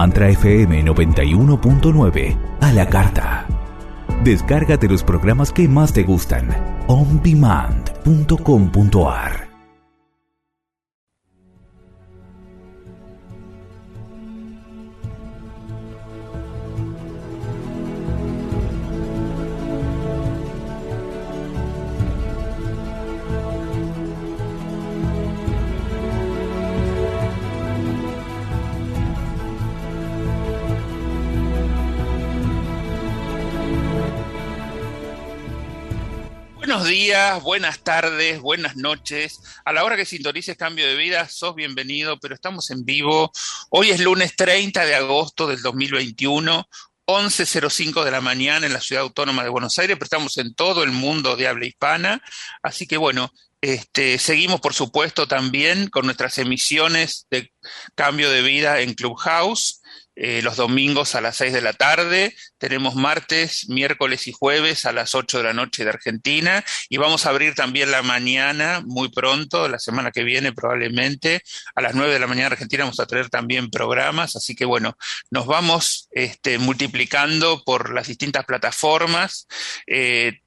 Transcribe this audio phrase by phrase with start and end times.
[0.00, 3.46] Mantra FM 91.9 a la carta.
[4.24, 6.48] Descárgate los programas que más te gustan.
[6.86, 9.49] ondemand.com.ar
[37.42, 39.40] buenas tardes, buenas noches.
[39.64, 43.32] A la hora que sintonices Cambio de Vida, sos bienvenido, pero estamos en vivo.
[43.70, 46.68] Hoy es lunes 30 de agosto del 2021,
[47.06, 50.84] 11.05 de la mañana en la Ciudad Autónoma de Buenos Aires, pero estamos en todo
[50.84, 52.22] el mundo de habla hispana.
[52.62, 57.52] Así que bueno, este, seguimos por supuesto también con nuestras emisiones de
[57.96, 59.79] Cambio de Vida en Clubhouse.
[60.22, 64.92] Eh, los domingos a las 6 de la tarde, tenemos martes, miércoles y jueves a
[64.92, 69.08] las 8 de la noche de Argentina y vamos a abrir también la mañana muy
[69.08, 71.42] pronto, la semana que viene probablemente,
[71.74, 74.66] a las 9 de la mañana de Argentina vamos a traer también programas, así que
[74.66, 74.94] bueno,
[75.30, 79.48] nos vamos este, multiplicando por las distintas plataformas.
[79.86, 80.40] Eh,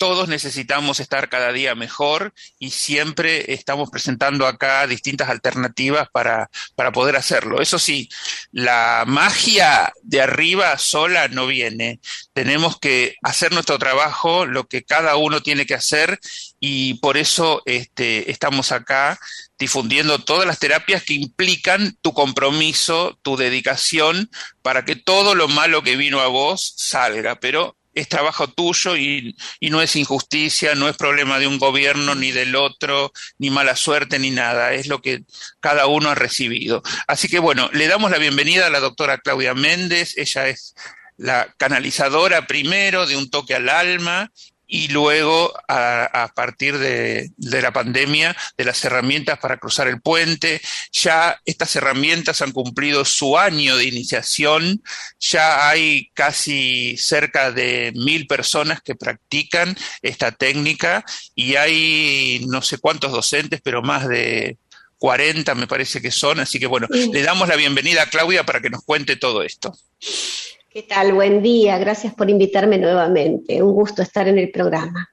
[0.00, 6.90] todos necesitamos estar cada día mejor y siempre estamos presentando acá distintas alternativas para, para,
[6.90, 7.60] poder hacerlo.
[7.60, 8.08] Eso sí,
[8.50, 12.00] la magia de arriba sola no viene.
[12.32, 16.18] Tenemos que hacer nuestro trabajo, lo que cada uno tiene que hacer
[16.58, 19.20] y por eso este, estamos acá
[19.58, 24.30] difundiendo todas las terapias que implican tu compromiso, tu dedicación,
[24.62, 27.38] para que todo lo malo que vino a vos salga.
[27.38, 32.32] Pero es trabajo tuyo y, no es injusticia, no es problema de un gobierno ni
[32.32, 35.22] del otro, ni mala suerte ni nada, es lo que
[35.60, 36.82] cada uno ha recibido.
[37.06, 40.74] Así que bueno, le damos la bienvenida a la doctora Claudia Méndez, ella es
[41.16, 44.32] la canalizadora primero de un toque al alma
[44.70, 50.60] y luego a, partir de, la pandemia de las herramientas para cruzar el puente.
[50.92, 54.82] Ya estas herramientas han cumplido su año de iniciación,
[55.18, 61.04] ya hay casi cerca de mil personas que practican esta técnica
[61.34, 64.56] y hay no sé cuántos docentes, pero más de
[64.98, 68.60] 40 me parece que son, así que bueno, le damos la bienvenida a Claudia para
[68.60, 69.76] que nos cuente todo esto.
[70.72, 71.14] ¿Qué tal?
[71.14, 71.78] Buen día.
[71.78, 73.60] Gracias por invitarme nuevamente.
[73.60, 75.10] Un gusto estar en el programa.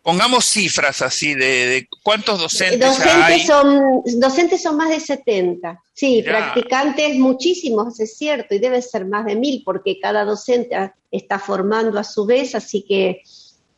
[0.00, 3.40] Pongamos cifras así de, cuántos docentes, docentes hay.
[3.42, 5.82] Son, docentes son más de 70.
[5.92, 11.38] Sí, practicantes muchísimos, es cierto, y debe ser más de mil porque cada docente está
[11.38, 13.20] formando a su vez, así que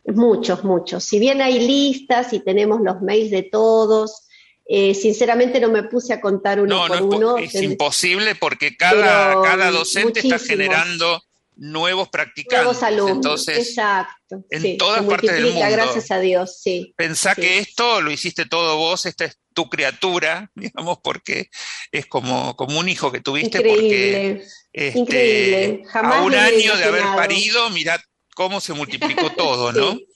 [0.07, 1.03] muchos, muchos.
[1.03, 4.28] Si bien hay listas y tenemos los mails de todos,
[4.71, 7.39] eh, sinceramente no me puse a contar uno por uno.
[7.39, 11.23] Es, imposible porque cada, cada docente está generando
[11.57, 12.65] nuevos practicantes.
[12.65, 14.45] Nuevos alumnos, Entonces, exacto.
[14.51, 15.61] En todas partes del mundo.
[15.71, 16.93] Gracias a Dios, sí.
[16.99, 21.49] Pensá que esto lo hiciste todo vos, esta es tu criatura, digamos, porque
[21.91, 23.59] es como, como un hijo que tuviste.
[23.59, 24.45] Increíble.
[24.71, 25.83] Porque, Increíble.
[25.83, 28.01] Este, a un año de haber parido, mirad
[28.35, 29.99] cómo se multiplicó todo, ¿no?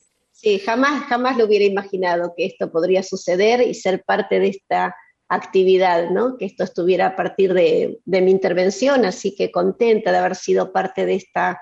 [0.43, 4.97] Sí, jamás, jamás lo hubiera imaginado que esto podría suceder y ser parte de esta
[5.29, 6.37] actividad, ¿no?
[6.37, 11.07] Que esto estuviera a partir de, mi intervención, así que contenta de haber sido parte
[11.07, 11.61] de esta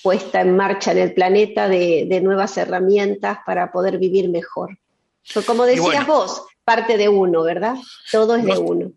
[0.00, 4.78] puesta en marcha en el planeta de, nuevas herramientas para poder vivir mejor.
[5.44, 7.74] como decías vos, parte de uno, ¿verdad?
[8.12, 8.92] Todo es de uno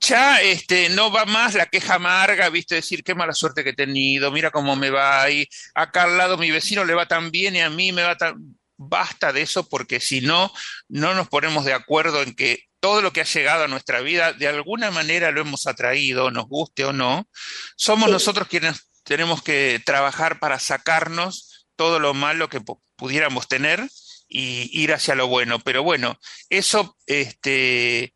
[0.00, 3.74] ya este, no va más la queja amarga, viste, decir qué mala suerte que he
[3.74, 7.56] tenido, mira cómo me va, y acá al lado mi vecino le va tan bien
[7.56, 8.36] y a mí me va tan...
[8.78, 10.52] Basta de eso porque si no,
[10.88, 14.34] no nos ponemos de acuerdo en que todo lo que ha llegado a nuestra vida,
[14.34, 17.26] de alguna manera lo hemos atraído, nos guste o no,
[17.74, 22.60] somos nosotros quienes tenemos que trabajar para sacarnos todo lo malo que
[22.96, 23.88] pudiéramos tener
[24.28, 25.58] y ir hacia lo bueno.
[25.60, 26.18] Pero bueno,
[26.50, 28.14] eso este,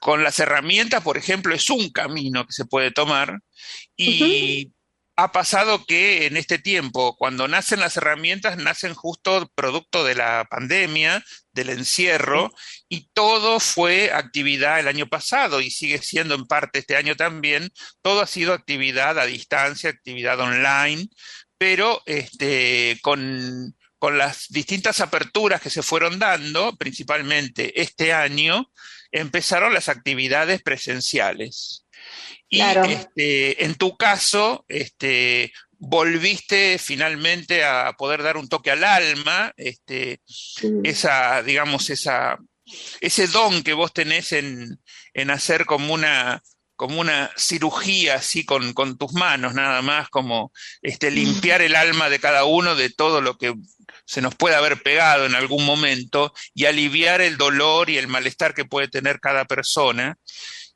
[0.00, 3.40] con las herramientas, por ejemplo, es un camino que se puede tomar
[3.96, 4.72] y
[5.16, 10.46] ha pasado que en este tiempo, cuando nacen las herramientas, nacen justo producto de la
[10.50, 11.22] pandemia,
[11.52, 12.50] del encierro,
[12.88, 17.70] y todo fue actividad el año pasado y sigue siendo en parte este año también,
[18.00, 21.08] todo ha sido actividad a distancia, actividad online,
[21.58, 28.69] pero este, con, con las distintas aperturas que se fueron dando, principalmente este año,
[29.12, 31.86] empezaron las actividades presenciales.
[32.48, 39.52] Y este, en tu caso, este, volviste finalmente a poder dar un toque al alma,
[39.56, 40.20] este,
[40.82, 42.38] esa, digamos, esa,
[43.00, 44.80] ese don que vos tenés en,
[45.14, 46.42] en hacer como una,
[46.80, 50.50] como una cirugía así con, con, tus manos, nada más, como
[50.80, 53.52] este, limpiar el alma de cada uno de todo lo que
[54.06, 58.54] se nos puede haber pegado en algún momento y aliviar el dolor y el malestar
[58.54, 60.16] que puede tener cada persona.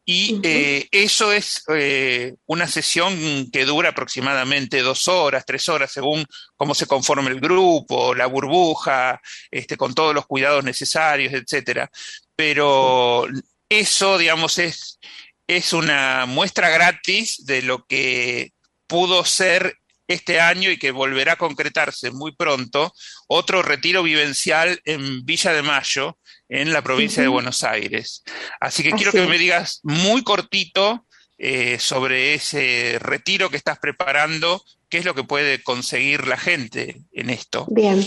[0.04, 6.26] Y eh, eso es eh, una sesión que dura aproximadamente dos horas, tres horas, según
[6.54, 11.90] cómo se conforme el grupo, la burbuja, este, con todos los cuidados necesarios, etcétera.
[12.36, 13.26] Pero
[13.68, 14.98] eso, digamos, es,
[15.46, 18.52] es una muestra gratis de lo que
[18.86, 19.76] pudo ser
[20.06, 22.92] este año y que volverá a concretarse muy pronto,
[23.26, 26.18] otro retiro vivencial en Villa de Mayo,
[26.48, 28.22] en la provincia de Buenos Aires.
[28.60, 31.06] Así que quiero que me digas muy cortito
[31.38, 37.00] eh, sobre ese retiro que estás preparando, qué es lo que puede conseguir la gente
[37.12, 37.66] en esto.
[37.70, 38.06] Bien.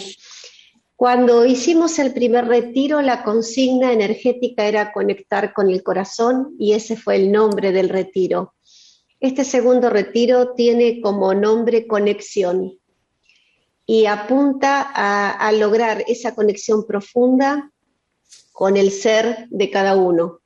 [0.98, 6.98] Cuando hicimos el primer retiro, la consigna energética era conectar con el corazón y ese
[6.98, 8.56] fue el nombre del retiro.
[9.20, 12.80] Este segundo retiro tiene como nombre conexión
[13.86, 17.72] y apunta a, lograr esa conexión profunda
[18.52, 20.42] con el ser de cada uno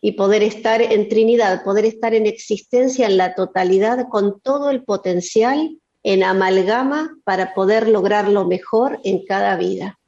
[0.00, 4.82] y poder estar en Trinidad, poder estar en existencia en la totalidad con todo el
[4.82, 9.98] potencial en amalgama para poder lograr lo mejor en cada vida.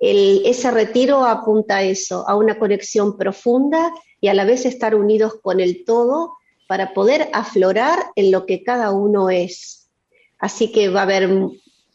[0.00, 5.34] ese retiro apunta a eso, a una conexión profunda y a la vez estar unidos
[5.42, 6.34] con el todo
[6.66, 9.90] para poder aflorar en lo que cada uno es.
[10.38, 11.28] Así que va a haber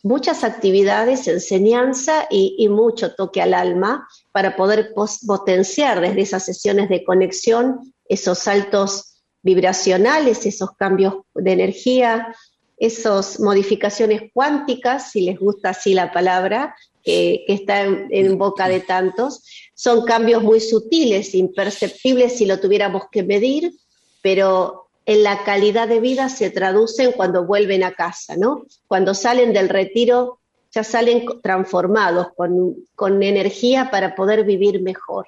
[0.04, 7.04] muchas actividades, enseñanza y, mucho toque al alma para poder potenciar desde esas sesiones de
[7.04, 12.34] conexión esos saltos vibracionales, esos cambios de energía,
[12.78, 19.44] esas modificaciones cuánticas, si les gusta así la palabra, que, está en, boca de tantos,
[19.74, 23.74] son cambios muy sutiles, imperceptibles si lo tuviéramos que medir,
[24.22, 28.66] pero en la calidad de vida se traducen cuando vuelven a casa, ¿no?
[28.88, 30.40] Cuando salen del retiro
[30.72, 35.28] ya salen transformados con, energía para poder vivir mejor.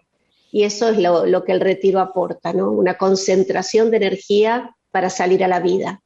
[0.52, 2.72] Y eso es lo, que el retiro aporta, ¿no?
[2.72, 6.02] Una concentración de energía para salir a la vida.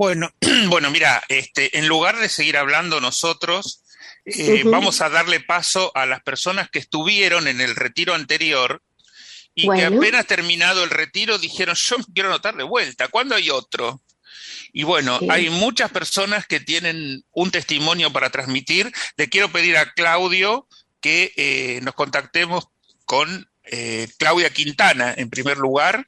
[0.00, 0.32] Bueno,
[0.68, 3.82] bueno, mira, este, en lugar de seguir hablando nosotros,
[4.24, 8.82] eh, vamos a darle paso a las personas que estuvieron en el retiro anterior
[9.54, 13.50] y que apenas terminado el retiro dijeron, yo me quiero anotar de vuelta, ¿cuándo hay
[13.50, 14.00] otro?
[14.72, 18.90] Y bueno, hay muchas personas que tienen un testimonio para transmitir.
[19.18, 20.66] Le quiero pedir a Claudio
[21.02, 22.68] que eh, nos contactemos
[23.04, 26.06] con eh, Claudia Quintana, en primer lugar,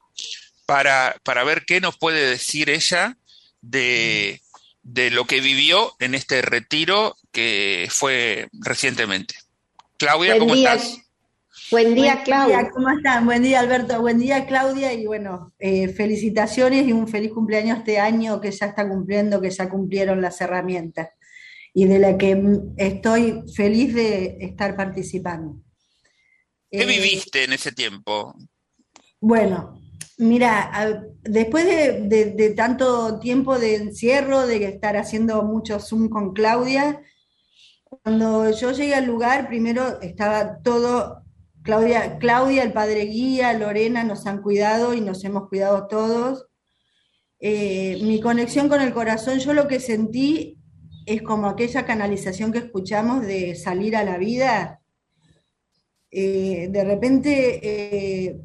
[0.65, 3.17] para, para, ver qué nos puede decir ella
[3.63, 4.41] de,
[4.83, 9.35] de lo que vivió en este retiro que fue recientemente.
[9.97, 10.99] Claudia, ¿cómo estás?
[11.71, 12.69] Buen día, Claudia.
[12.69, 13.25] ¿Cómo están?
[13.25, 13.99] Buen día, Alberto.
[14.01, 14.93] Buen día, Claudia.
[14.93, 19.49] Y bueno, eh, felicitaciones y un feliz cumpleaños este año que ya está cumpliendo, que
[19.49, 21.09] ya cumplieron las herramientas
[21.73, 22.39] y de la que
[22.77, 25.55] estoy feliz de estar participando.
[26.69, 28.35] ¿Qué eh, viviste en ese tiempo?
[29.19, 29.81] Bueno,
[30.17, 37.01] mira, después de, tanto tiempo de encierro, de estar haciendo mucho Zoom con Claudia,
[37.83, 41.23] cuando yo llegué al lugar, primero estaba todo
[41.61, 46.47] Claudia, Claudia, el padre guía, Lorena nos han cuidado y nos hemos cuidado todos.
[47.39, 50.57] Eh, mi conexión con el corazón, yo lo que sentí
[51.05, 54.81] es como aquella canalización que escuchamos de salir a la vida.
[56.11, 58.39] Eh, de repente eh,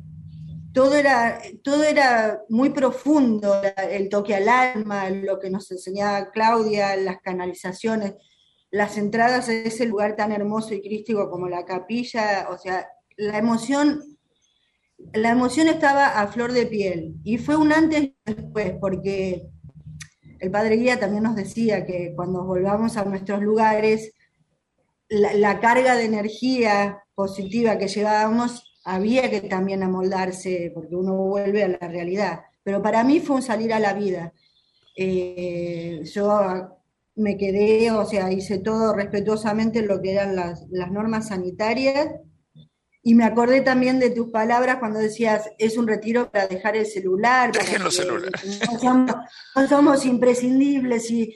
[0.73, 3.61] todo, era, todo era muy profundo,
[3.91, 8.15] el toque al alma, lo que nos enseñaba Claudia, las canalizaciones,
[8.71, 13.39] las entradas a ese lugar tan hermoso y crístico como la capilla, o sea, la
[13.39, 14.03] emoción,
[15.13, 17.15] la emoción estaba a flor de piel.
[17.25, 19.49] Y fue un antes y después, porque
[20.41, 24.13] el padre guía también nos decía que cuando volvamos a nuestros lugares,
[25.09, 31.68] la, carga de energía positiva que llevábamos había que también amoldarse, porque uno vuelve a
[31.68, 32.40] la realidad.
[32.62, 34.33] Pero para mí fue un salir a la vida.
[34.97, 36.78] Eh, yo
[37.16, 42.09] me quedé, o sea, hice todo respetuosamente lo que eran las, las normas sanitarias
[43.02, 46.85] y me acordé también de tus palabras cuando decías, es un retiro para dejar el
[46.85, 47.52] celular.
[47.52, 48.61] Dejen los celulares.
[49.57, 51.11] No somos, imprescindibles.
[51.11, 51.35] Y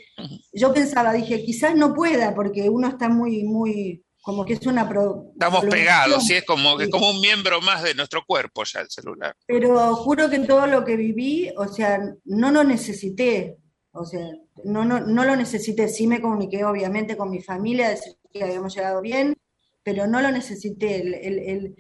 [0.53, 4.89] yo pensaba, dije, quizás no pueda, porque uno está muy, muy, como que es una...
[5.33, 9.37] Estamos pegados, sí, es como, como un miembro más de nuestro cuerpo ya el celular.
[9.47, 13.59] Pero juro que todo lo que viví, o sea, no lo necesité.
[13.91, 14.27] O sea,
[14.65, 15.89] no, no, no lo necesité.
[15.89, 19.37] Sí me comuniqué, obviamente, con mi familia, decir que habíamos llegado bien
[19.83, 21.75] pero no lo necesité.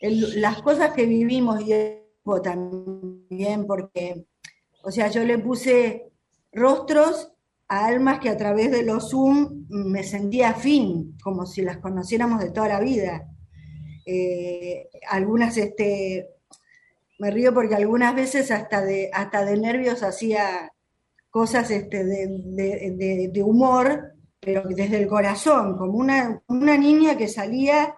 [0.00, 1.74] las cosas que vivimos y
[2.42, 4.24] también, porque,
[4.84, 6.12] o sea, yo le puse
[6.52, 7.32] rostros
[7.70, 12.40] a almas que a través de los Zoom me sentía afín, como si las conociéramos
[12.40, 13.28] de toda la vida.
[14.04, 16.30] Eh, algunas, este,
[17.20, 20.72] me río porque algunas veces hasta de, hasta de nervios hacía
[21.30, 27.94] cosas este, de, humor, pero desde el corazón, como una, una niña que salía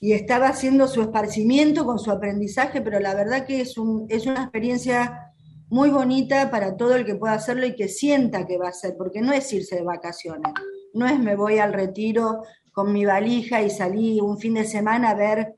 [0.00, 4.26] y estaba haciendo su esparcimiento con su aprendizaje, pero la verdad que es, un, es
[4.26, 5.25] una experiencia
[5.68, 8.96] muy bonita para todo el que pueda hacerlo y que sienta que va a ser,
[8.96, 10.52] porque no es irse de vacaciones,
[10.94, 12.42] no es me voy al retiro
[12.72, 15.56] con mi valija y salí un fin de semana a ver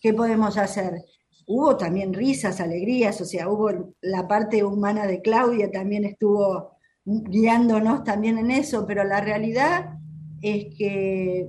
[0.00, 1.04] qué podemos hacer.
[1.46, 8.04] Hubo también risas, alegrías, o sea, hubo la parte humana de Claudia, también estuvo guiándonos
[8.04, 9.98] también en eso, pero la realidad
[10.42, 11.48] es que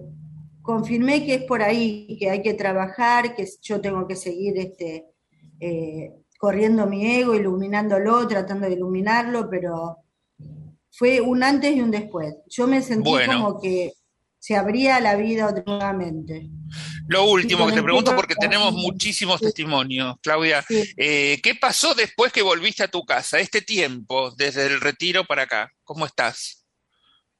[0.61, 5.05] confirmé que es por ahí, que hay que trabajar, que yo tengo que seguir este,
[5.59, 9.97] eh, corriendo mi ego, iluminándolo, tratando de iluminarlo, pero
[10.89, 12.33] fue un antes y un después.
[12.49, 13.93] Yo me sentí como que
[14.39, 16.49] se abría la vida nuevamente.
[17.07, 20.65] Lo último que te pregunto, porque tenemos muchísimos testimonios, Claudia,
[20.97, 25.43] eh, ¿qué pasó después que volviste a tu casa, este tiempo, desde el retiro para
[25.43, 25.71] acá?
[25.83, 26.65] ¿Cómo estás?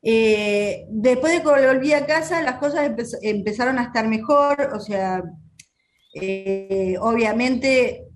[0.03, 2.91] Eh, después de que volví a casa, las cosas
[3.23, 5.23] empezaron a estar mejor, o sea,
[6.13, 8.10] eh, obviamente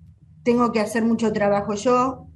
[0.46, 2.28] tengo que hacer mucho trabajo yo.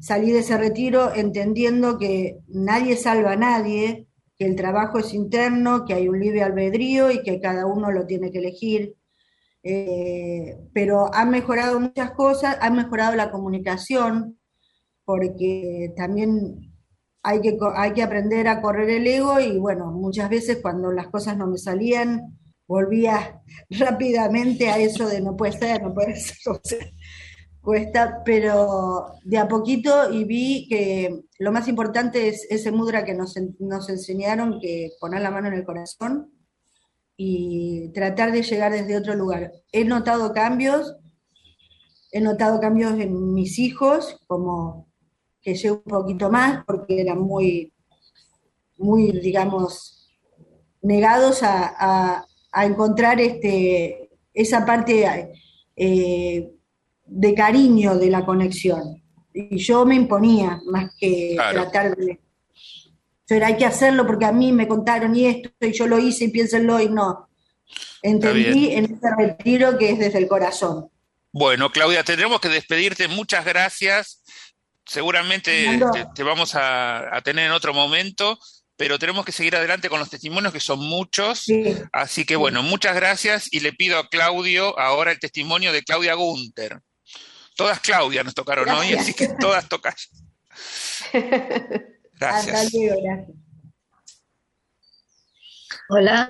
[0.00, 5.84] Salí de ese retiro entendiendo que nadie salva a nadie, que el trabajo es interno,
[5.84, 8.94] que hay un libre albedrío y que cada uno lo tiene que elegir.
[9.62, 14.38] Eh, pero han mejorado muchas cosas, han mejorado la comunicación,
[15.04, 16.72] porque también
[17.22, 21.08] hay que, hay que aprender a correr el ego y bueno, muchas veces cuando las
[21.08, 26.38] cosas no me salían, volvía rápidamente a eso de no puede ser, no puede ser
[27.62, 33.14] cuesta, pero de a poquito y vi que lo más importante es ese mudra que
[33.14, 36.32] nos, enseñaron, que poner la mano en el corazón
[37.16, 39.52] y tratar de llegar desde otro lugar.
[39.72, 40.96] He notado cambios,
[42.12, 44.88] he notado cambios en mis hijos, como
[45.42, 47.72] que llego un poquito más, porque eran muy,
[48.78, 50.10] muy, digamos,
[50.82, 55.32] negados a, encontrar este, esa parte
[55.76, 56.50] eh,
[57.10, 59.02] de cariño de la conexión.
[59.34, 62.20] Y yo me imponía más que tratar de...
[63.26, 66.24] Pero hay que hacerlo porque a mí me contaron y esto, y yo lo hice
[66.24, 67.28] y piénsenlo y no.
[68.02, 70.88] Entendí en este retiro que es desde el corazón.
[71.32, 73.06] Bueno, Claudia, tendremos que despedirte.
[73.08, 74.22] Muchas gracias.
[74.84, 75.80] Seguramente
[76.14, 78.36] te, vamos a, tener en otro momento,
[78.76, 81.46] pero tenemos que seguir adelante con los testimonios, que son muchos.
[81.92, 86.14] Así que bueno, muchas gracias y le pido a Claudio ahora el testimonio de Claudia
[86.14, 86.80] Gunter.
[87.56, 89.94] Todas Claudia nos tocaron hoy, así que todas tocan.
[92.14, 92.72] Gracias.
[95.88, 96.28] Hola.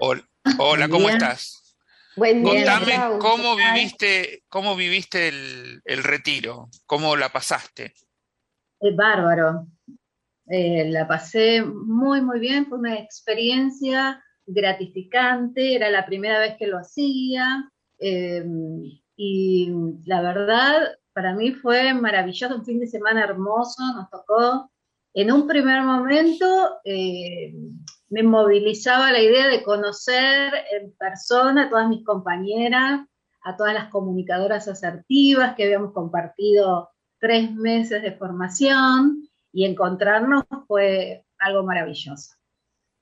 [0.59, 1.77] Hola, ¿cómo estás?
[2.17, 2.79] Buen día.
[2.79, 7.95] Contame cómo viviste, cómo viviste el, retiro, cómo la pasaste.
[8.81, 9.67] Es bárbaro.
[10.47, 12.67] Eh, la pasé muy, muy bien.
[12.67, 15.77] Fue una experiencia gratificante.
[15.77, 17.71] Era la primera vez que lo hacía.
[17.99, 18.45] Eh,
[19.17, 19.71] y
[20.07, 24.71] la verdad, para mí fue maravilloso, un fin de semana hermoso, nos tocó.
[25.13, 27.53] En un primer momento eh,
[28.11, 33.07] me movilizaba la idea de conocer en persona a todas mis compañeras,
[33.43, 41.25] a todas las comunicadoras asertivas que habíamos compartido tres meses de formación y encontrarnos fue
[41.39, 42.35] algo maravilloso.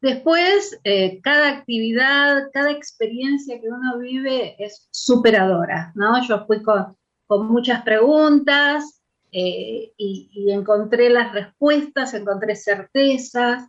[0.01, 6.25] Después, eh, cada actividad, cada experiencia que uno vive es superadora, ¿no?
[6.27, 6.97] Yo fui con,
[7.29, 13.69] con muchas preguntas eh, y, encontré las respuestas, encontré certezas,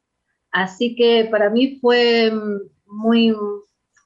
[0.50, 2.32] así que para mí fue
[2.88, 3.36] muy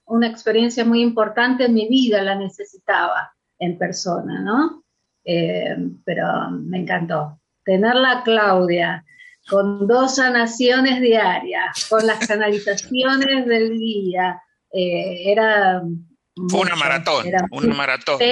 [0.05, 4.83] una experiencia muy importante en mi vida, la necesitaba en persona, ¿no?
[5.23, 7.39] Eh, pero me encantó.
[7.63, 9.05] Tenerla Claudia
[9.47, 14.41] con dos sanaciones diarias, con las canalizaciones del día,
[14.71, 15.83] eh, era
[16.49, 18.19] fue una maratón, una maratón.
[18.19, 18.25] Sí,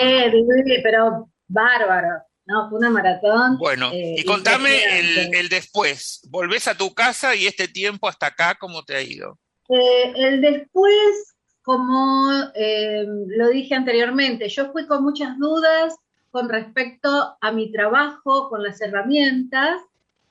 [0.84, 2.24] pero bárbaro.
[2.46, 3.58] No, fue una maratón.
[3.58, 5.00] Bueno, eh, y contame
[5.31, 6.22] el, después.
[6.29, 9.38] Volvés a tu casa y este tiempo hasta acá, ¿cómo te ha ido?
[9.70, 15.96] Eh, el después, como eh, lo dije anteriormente, yo fui con muchas dudas
[16.31, 19.81] con respecto a mi trabajo, con las herramientas,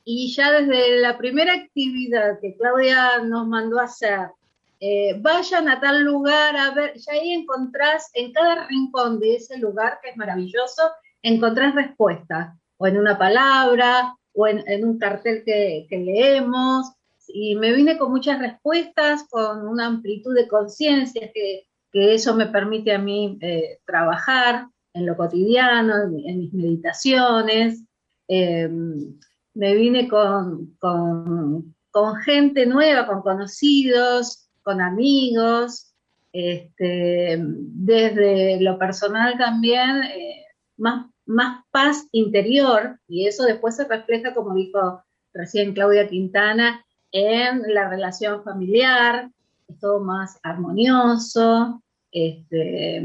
[0.05, 4.31] y ya desde la primera actividad que Claudia nos mandó a hacer
[4.81, 9.59] eh, vayan a tal lugar a ver, ya ahí encontrás en cada rincón de ese
[9.59, 10.91] lugar que es maravilloso,
[11.23, 12.57] encontrás respuestas.
[12.79, 16.93] o en una palabra, o en, un cartel que, leemos,
[17.29, 22.95] y me vine con muchas respuestas, con una amplitud de conciencia que, eso me permite
[22.95, 27.85] a mí eh, trabajar en lo cotidiano, en, mis meditaciones.
[28.29, 29.19] Em,
[29.55, 35.93] me vine con, con, gente nueva, con conocidos, con amigos,
[36.33, 40.45] este, desde lo personal también, eh,
[40.77, 45.03] más, más paz interior, y eso después se refleja, como dijo
[45.35, 49.29] recién Claudia Quintana, en la relación familiar,
[49.67, 53.03] es todo más armonioso, este,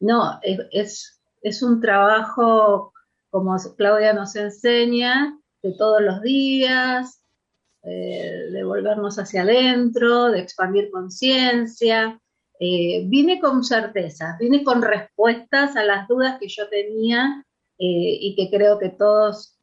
[0.00, 2.94] no, es, es, un trabajo,
[3.28, 7.20] como Claudia nos enseña, de todos los días,
[7.82, 12.20] eh, de volvernos hacia adentro, de expandir conciencia.
[12.60, 17.44] Eh, vine con certeza, vine con respuestas a las dudas que yo tenía
[17.78, 19.54] eh, y que creo que todos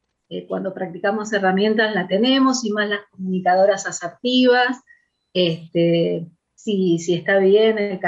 [0.47, 4.77] cuando practicamos herramientas la tenemos y más las comunicadoras asertivas.
[5.33, 7.99] Este, si, si está bien,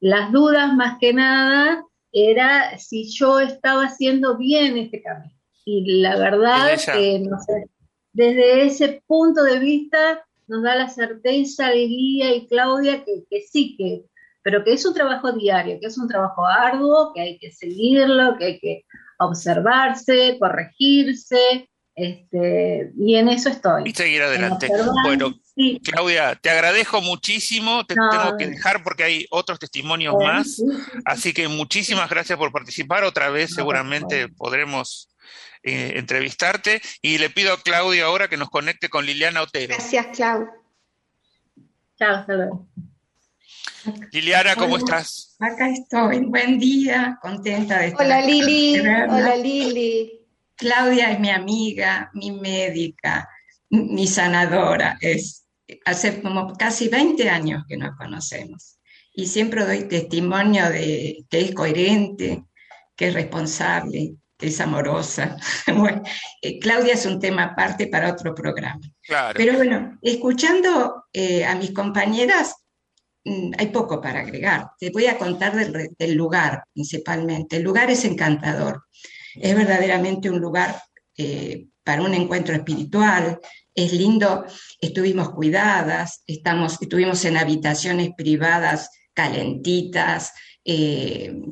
[0.00, 1.82] las dudas más que nada
[2.12, 5.32] era si yo estaba haciendo bien este camino.
[5.64, 7.70] Y la verdad que, no sé,
[8.12, 13.76] desde ese punto de vista nos da la certeza, guía y Claudia que, que sí,
[13.76, 14.02] que,
[14.42, 18.36] pero que es un trabajo diario, que es un trabajo arduo, que hay que seguirlo,
[18.38, 18.84] que hay que
[19.18, 23.84] observarse, corregirse, este, y en eso estoy.
[23.86, 24.68] Y seguir adelante.
[25.04, 25.34] Bueno,
[25.84, 30.62] Claudia, te agradezco muchísimo, te tengo que dejar porque hay otros testimonios más,
[31.04, 35.11] así que muchísimas gracias por participar, otra vez seguramente podremos
[35.62, 39.74] eh, entrevistarte y le pido a Claudia ahora que nos conecte con Liliana Otero.
[39.74, 40.48] Gracias, Clau.
[41.98, 42.60] Chao, saludos.
[44.12, 45.36] Liliana, ¿cómo estás?
[45.40, 48.06] Acá estoy, buen día, contenta de estar.
[48.06, 50.20] Hola Lili, hola Lili.
[50.54, 53.28] Claudia es mi amiga, mi médica,
[53.70, 54.96] mi sanadora.
[55.00, 55.46] Es,
[55.84, 58.78] hace como casi 20 años que nos conocemos
[59.14, 62.44] y siempre doy testimonio de que es coherente,
[62.96, 65.36] que es responsable, es amorosa.
[65.76, 66.02] bueno,
[66.40, 68.80] eh, Claudia es un tema aparte para otro programa.
[69.34, 72.56] Pero bueno, escuchando eh, a mis compañeras,
[73.24, 74.70] mm, hay poco para agregar.
[74.78, 77.56] Te voy a contar del, lugar principalmente.
[77.56, 78.84] El lugar es encantador.
[79.34, 80.80] Es verdaderamente un lugar
[81.16, 83.38] eh, para un encuentro espiritual.
[83.74, 84.44] Es lindo,
[84.80, 90.32] estuvimos cuidadas, estamos, estuvimos en habitaciones privadas calentitas,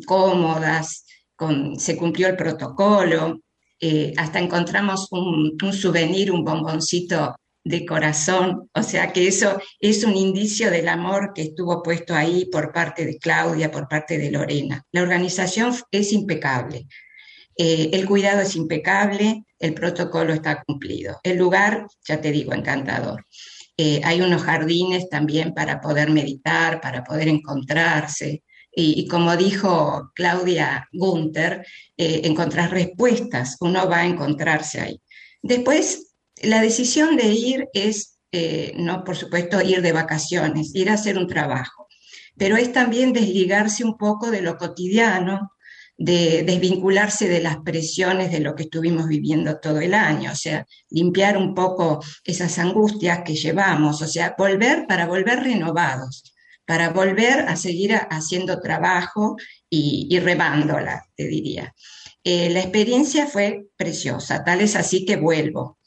[0.06, 1.04] cómodas,
[1.78, 3.40] se cumplió el protocolo,
[3.80, 10.16] eh, hasta encontramos un, souvenir, un bomboncito de corazón, o sea que eso es un
[10.16, 14.82] indicio del amor que estuvo puesto ahí por parte de Claudia, por parte de Lorena.
[14.92, 16.86] La organización es impecable,
[17.56, 21.20] eh, el cuidado es impecable, el protocolo está cumplido.
[21.22, 23.26] El lugar, ya te digo, encantador.
[23.76, 28.42] Eh, hay unos jardines también para poder meditar, para poder encontrarse.
[28.72, 35.02] Y, como dijo Claudia Gunther, eh, encontrar respuestas, uno va a encontrarse ahí.
[35.42, 40.94] Después, la decisión de ir es, eh, no por supuesto, ir de vacaciones, ir a
[40.94, 41.88] hacer un trabajo,
[42.36, 45.52] pero es también desligarse un poco de lo cotidiano,
[45.98, 50.66] de desvincularse de las presiones de lo que estuvimos viviendo todo el año, o sea,
[50.88, 56.32] limpiar un poco esas angustias que llevamos, o sea, volver para volver renovados
[56.66, 59.36] para volver a seguir haciendo trabajo
[59.68, 61.74] y, remándola, te diría.
[62.22, 65.78] Eh, la experiencia fue preciosa, tal es así que vuelvo.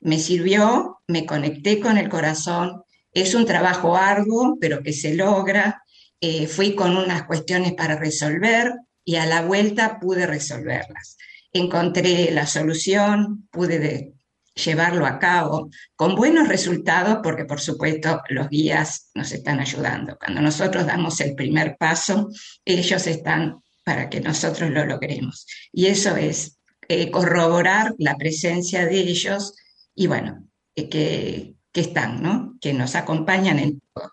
[0.00, 5.82] Me sirvió, me conecté con el corazón, es un trabajo arduo, pero que se logra.
[6.20, 8.72] Eh, fui con unas cuestiones para resolver
[9.04, 11.16] y a la vuelta pude resolverlas.
[11.52, 14.14] Encontré la solución, pude
[14.54, 20.16] llevarlo a cabo con buenos resultados, porque por supuesto los guías nos están ayudando.
[20.18, 22.28] Cuando nosotros damos el primer paso,
[22.64, 25.46] ellos están para que nosotros lo logremos.
[25.72, 29.54] Y eso es eh, corroborar la presencia de ellos
[29.94, 32.56] y bueno, eh, que, están, ¿no?
[32.60, 34.12] que nos acompañan en todo.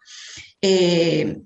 [0.62, 1.38] Eh,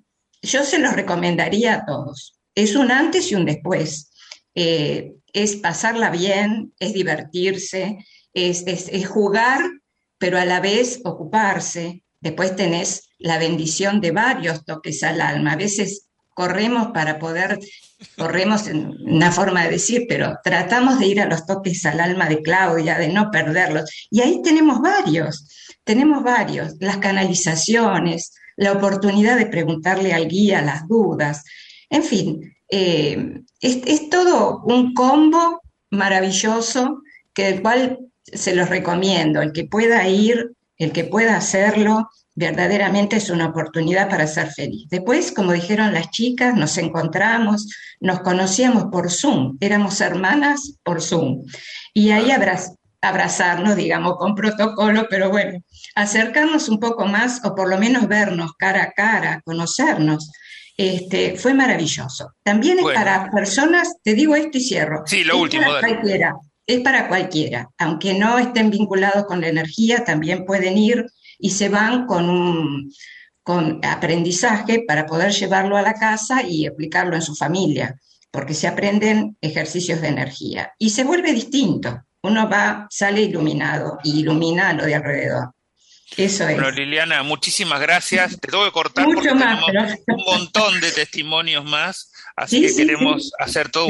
[0.41, 2.39] yo se los recomendaría a todos.
[2.55, 4.09] Es un antes y un después.
[4.53, 7.97] es pasarla bien, es divertirse,
[8.33, 9.61] es, jugar,
[10.17, 12.03] pero a la vez ocuparse.
[12.19, 15.53] Después tenés la bendición de varios toques al alma.
[15.53, 17.59] A veces corremos para poder,
[18.17, 22.27] corremos en una forma de decir, pero tratamos de ir a los toques al alma
[22.27, 24.07] de Claudia, de no perderlos.
[24.09, 25.47] Y ahí tenemos varios,
[25.83, 31.43] tenemos varios, las canalizaciones, la oportunidad de preguntarle al guía las dudas,
[31.93, 37.99] en fin, eh, es, todo un combo maravilloso, que el cual
[38.35, 39.41] se los recomiendo.
[39.41, 44.87] El que pueda ir, el que pueda hacerlo, verdaderamente es una oportunidad para ser feliz.
[44.89, 47.67] Después, como dijeron las chicas, nos encontramos,
[47.99, 51.43] nos conocíamos por Zoom, éramos hermanas por Zoom.
[51.93, 52.31] Y ahí
[53.01, 55.59] abrazarnos, digamos, con protocolo, pero bueno,
[55.95, 60.31] acercarnos un poco más o por lo menos vernos cara a cara, conocernos.
[60.75, 62.33] Este, fue maravilloso.
[62.41, 65.03] También es para personas, te digo esto y cierro.
[65.05, 65.65] Sí, lo último.
[65.79, 66.33] cualquiera,
[66.65, 71.05] es para cualquiera, aunque no estén vinculados con la energía, también pueden ir
[71.39, 72.93] y se van con un
[73.43, 77.99] con aprendizaje para poder llevarlo a la casa y aplicarlo en su familia,
[78.31, 82.03] porque se aprenden ejercicios de energía y se vuelve distinto.
[82.21, 85.51] Uno va, sale iluminado y ilumina lo de alrededor.
[86.15, 86.55] Eso es.
[86.55, 88.39] Bueno, Liliana, muchísimas gracias.
[88.39, 89.69] Te tengo que cortar porque tenemos
[90.07, 92.12] un montón de testimonios más.
[92.35, 93.87] Así que queremos hacer todo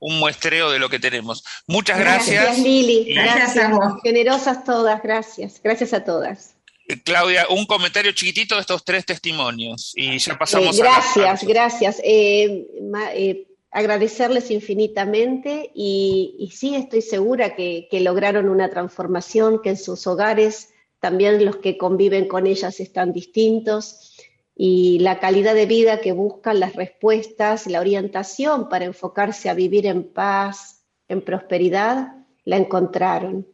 [0.00, 1.44] un, muestreo de lo que tenemos.
[1.66, 2.44] Muchas gracias.
[2.44, 3.14] Gracias, Lili.
[3.14, 4.00] Gracias, a vos.
[4.02, 5.60] Generosas todas, gracias.
[5.62, 6.54] Gracias a todas.
[6.88, 11.46] Eh, Claudia, un comentario chiquitito de estos tres testimonios y ya pasamos eh, gracias, a
[11.46, 19.76] Gracias, eh, agradecerles infinitamente y, sí estoy segura que, que, lograron una transformación, que en
[19.76, 24.05] sus hogares también los que conviven con ellas están distintos
[24.56, 29.86] y la calidad de vida que buscan, las respuestas, la orientación para enfocarse a vivir
[29.86, 32.14] en paz, en prosperidad,
[32.44, 33.46] la encontraron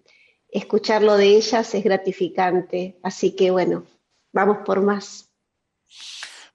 [0.53, 2.99] escucharlo de ellas es gratificante.
[3.03, 3.87] Así que bueno,
[4.33, 5.31] vamos por más.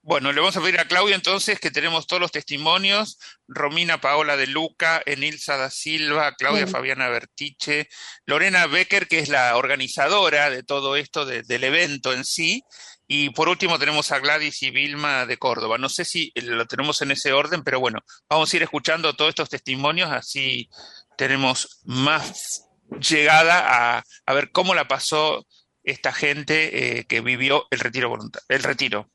[0.02, 3.20] Bueno, le vamos a pedir a Claudia entonces que tenemos todos los testimonios.
[3.46, 7.90] Romina Paola de Luca, Enilsa da Silva, Claudia Fabiana Bertiche,
[8.26, 12.64] Lorena Becker, que es la organizadora de todo esto, del evento en sí.
[13.08, 15.78] Y por último tenemos a Gladys y Vilma de Córdoba.
[15.78, 19.30] No sé si lo tenemos en ese orden, pero bueno, vamos a ir escuchando todos
[19.30, 20.70] estos testimonios, así
[21.18, 22.66] tenemos más
[23.00, 25.46] llegada a, a ver cómo la pasó
[25.84, 29.10] esta gente eh, que vivió el retiro voluntario, el retiro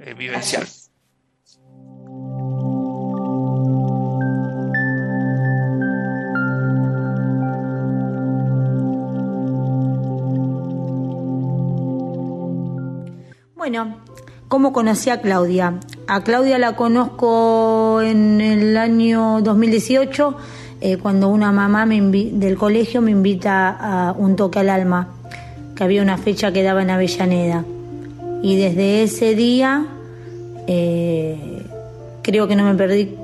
[0.00, 0.66] eh, vivencial.
[13.66, 13.94] Bueno,
[14.48, 15.80] ¿cómo conocí a Claudia?
[16.06, 20.36] A Claudia la conozco en el año 2018
[20.82, 25.14] eh, cuando una mamá del colegio me invita a un toque al alma,
[25.74, 27.64] que había una fecha que daba en Avellaneda.
[28.42, 29.86] Y desde ese día
[30.66, 31.64] eh,
[32.20, 33.16] creo que no me perdí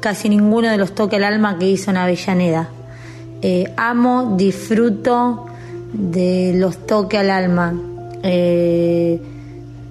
[0.00, 2.68] casi ninguno de los toques al alma que hizo en Avellaneda.
[3.42, 5.46] Eh, amo, disfruto
[5.92, 7.74] de los toques al alma.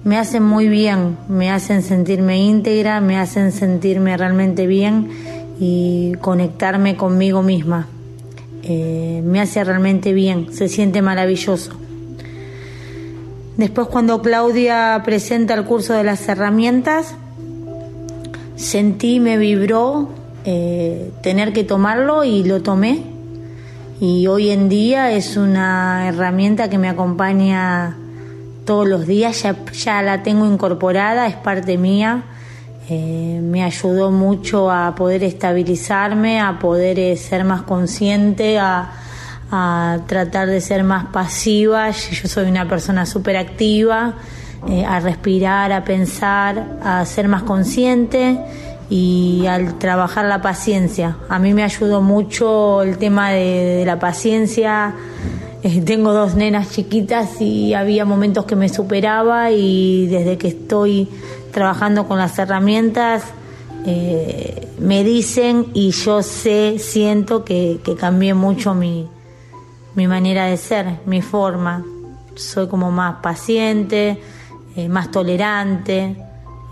[0.04, 5.08] Me hacen muy bien, me hacen sentirme íntegra, me hacen sentirme realmente bien
[5.60, 7.88] y conectarme conmigo misma.
[8.62, 11.72] Eh, me hace realmente bien, se siente maravilloso.
[13.56, 17.16] Después cuando Claudia presenta el curso de las herramientas,
[18.54, 20.10] sentí, me vibró
[20.44, 23.02] eh, tener que tomarlo y lo tomé.
[24.00, 27.96] Y hoy en día es una herramienta que me acompaña
[28.68, 32.22] todos los días, ya, ya la tengo incorporada, es parte mía
[32.90, 38.92] eh, me ayudó mucho a poder estabilizarme, a poder eh, ser más consciente, a,
[40.06, 41.90] tratar de ser más pasiva.
[41.90, 44.14] Yo soy una persona súper activa,
[44.68, 48.38] eh, a respirar, a pensar, a ser más consciente
[48.90, 51.16] y al trabajar la paciencia.
[51.30, 54.94] A mí me ayudó mucho el tema de la paciencia.
[55.62, 61.08] Tengo dos nenas chiquitas y había momentos que me superaba y desde que estoy
[61.52, 63.24] trabajando con las herramientas,
[63.84, 69.08] eh, me dicen y yo sé, siento que, cambié mucho mi,
[69.94, 71.84] manera de ser, mi forma.
[72.36, 74.20] Soy como más paciente,
[74.76, 76.16] eh, más tolerante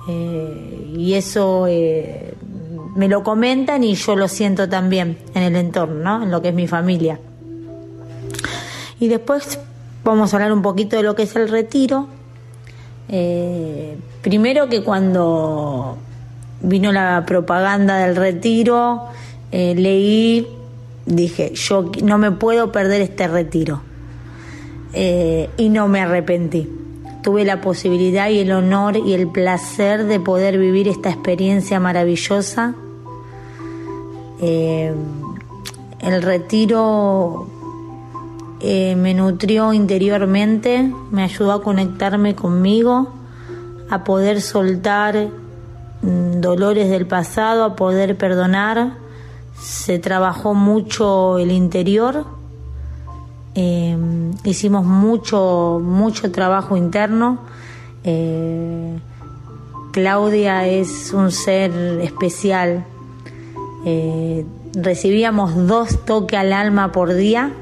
[0.09, 1.67] eh, y eso
[2.95, 6.55] me lo comentan y yo lo siento también en el entorno, en lo que es
[6.55, 7.19] mi familia.
[8.99, 9.59] Y después
[10.05, 12.07] vamos a hablar un poquito de lo que es el retiro.
[13.09, 15.99] Eh, primero que cuando
[16.63, 19.05] vino la propaganda del retiro,
[19.53, 20.49] eh, leí,
[21.05, 23.83] dije, yo no me puedo perder este retiro.
[24.93, 26.71] Eh, y no me arrepentí.
[27.23, 32.75] Tuve la posibilidad y el honor y el placer de poder vivir esta experiencia maravillosa.
[34.39, 37.49] el retiro
[38.61, 43.13] eh, me nutrió interiormente, me ayudó a conectarme conmigo,
[43.91, 45.29] a poder soltar
[46.01, 48.95] mm, dolores del pasado, a poder perdonar,
[49.61, 52.25] se trabajó mucho el interior,
[53.55, 53.97] eh,
[54.45, 57.39] hicimos mucho, mucho trabajo interno.
[58.05, 58.99] Eh,
[59.93, 62.85] Claudia es un ser especial.
[64.75, 67.53] Recibíamos dos toques al alma por día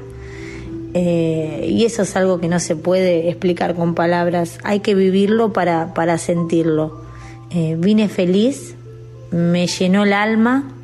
[0.97, 4.59] y eso es algo que no se puede explicar con palabras.
[4.63, 7.01] Hay que vivirlo para, para sentirlo.
[7.51, 8.75] vine feliz,
[9.31, 10.75] me llenó el alma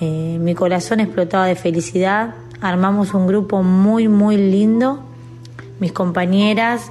[0.00, 2.34] eh, mi corazón explotaba de felicidad.
[2.60, 5.00] Armamos un grupo muy, muy lindo.
[5.80, 6.90] Mis compañeras,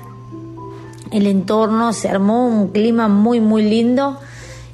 [1.11, 4.19] el entorno, se armó un clima muy, muy lindo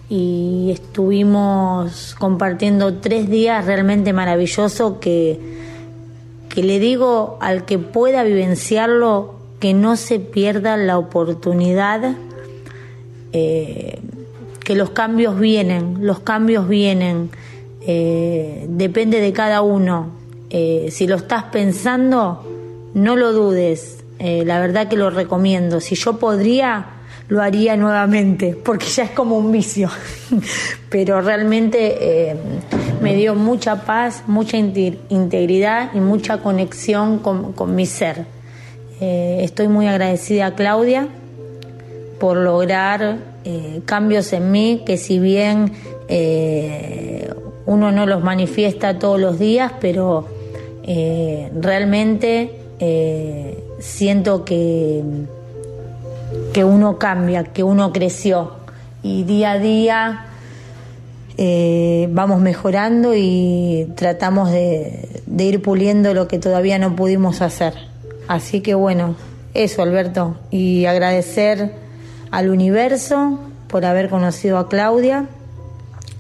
[0.10, 5.59] y estuvimos compartiendo tres días realmente maravillosos que,
[6.60, 12.17] que le digo al que pueda vivenciarlo que no se pierda la oportunidad,
[13.32, 13.98] eh,
[14.65, 17.30] que los cambios vienen, los cambios vienen
[17.88, 20.10] eh, depende de cada uno.
[20.50, 22.43] Eh, si lo estás pensando,
[22.93, 24.04] no lo dudes.
[24.19, 25.80] La verdad que lo recomiendo.
[25.80, 26.88] Si yo podría,
[27.30, 29.89] lo haría nuevamente, porque ya es como un vicio.
[30.89, 32.36] Pero realmente
[33.02, 38.26] me dio mucha paz, mucha integridad y mucha conexión con, con mi ser.
[39.00, 41.08] estoy muy agradecida a Claudia
[42.20, 43.20] por lograr
[43.86, 45.72] cambios en mí que si bien
[47.70, 50.26] uno no los manifiesta todos los días, pero
[50.84, 55.04] eh, realmente eh, siento que,
[56.54, 58.54] que uno cambia, que uno creció
[59.04, 60.26] y día a día
[61.38, 67.74] eh, vamos mejorando y tratamos de, de ir puliendo lo que todavía no pudimos hacer.
[68.28, 69.15] Así que bueno,
[69.54, 71.72] eso Alberto, y agradecer
[72.32, 75.28] al universo por haber conocido a Claudia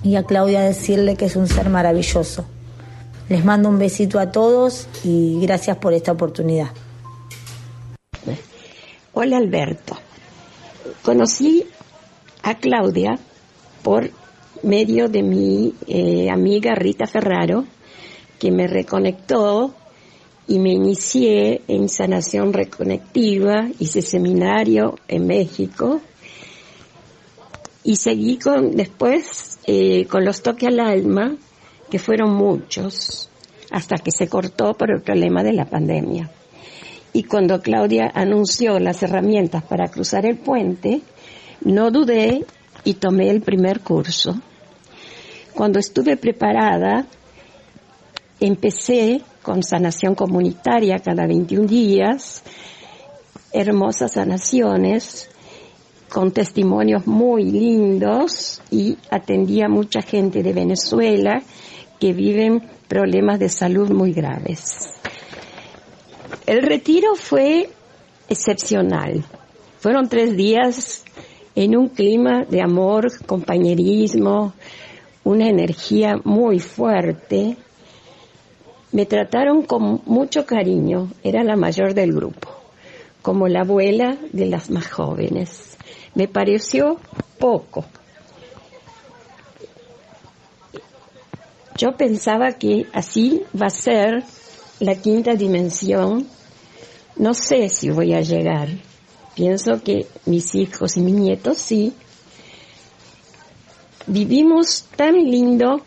[0.03, 2.45] y a Claudia decirle que es un ser maravilloso.
[3.27, 6.69] Les mando un besito a todos y gracias por esta oportunidad.
[9.21, 9.97] Hola Alberto.
[11.03, 11.65] Conocí
[12.41, 13.19] a Claudia
[13.83, 14.09] por
[14.63, 17.65] medio de mi eh, amiga Rita Ferraro,
[18.39, 19.75] que me reconectó
[20.47, 25.99] y me inicié en sanación reconectiva, hice seminario en México
[27.83, 31.35] y seguí con después eh, con los toques al alma,
[31.91, 33.29] que fueron muchos,
[33.69, 36.31] hasta que se cortó por el problema de la pandemia.
[37.13, 41.01] Y cuando Claudia anunció las herramientas para cruzar el puente,
[41.61, 42.45] no dudé
[42.83, 44.35] y tomé el primer curso.
[45.53, 47.05] Cuando estuve preparada,
[48.39, 52.43] empecé con sanación comunitaria cada 21 días,
[53.51, 55.29] hermosas sanaciones,
[56.09, 61.41] con testimonios muy lindos y atendía a mucha gente de Venezuela
[61.99, 64.98] que viven problemas de salud muy graves.
[66.45, 67.69] El retiro fue
[68.27, 69.23] excepcional.
[69.79, 71.03] Fueron tres días
[71.55, 74.53] en un clima de amor, compañerismo,
[75.23, 77.57] una energía muy fuerte.
[78.91, 82.49] Me trataron con mucho cariño, era la mayor del grupo,
[83.21, 85.69] como la abuela de las más jóvenes
[86.15, 86.97] me pareció
[87.37, 87.85] poco.
[91.77, 94.23] Yo pensaba que así va a ser
[94.79, 96.27] la quinta dimensión.
[97.17, 98.69] No sé si voy a llegar.
[99.35, 101.93] Pienso que mis hijos y mis nietos sí.
[104.07, 105.81] Vivimos tan lindo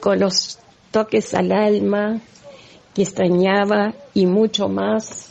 [0.00, 0.58] con los
[0.90, 2.20] toques al alma
[2.94, 5.30] que extrañaba y mucho más.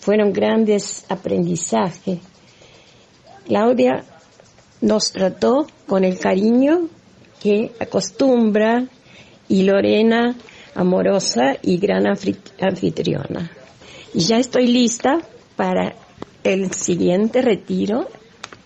[0.00, 2.20] Fueron grandes aprendizajes.
[3.46, 4.04] Claudia
[4.80, 6.88] nos trató con el cariño
[7.40, 8.86] que acostumbra
[9.48, 10.36] y Lorena
[10.78, 13.50] amorosa y gran anfitriona.
[14.14, 15.18] Y ya estoy lista
[15.56, 15.94] para
[16.44, 18.08] el siguiente retiro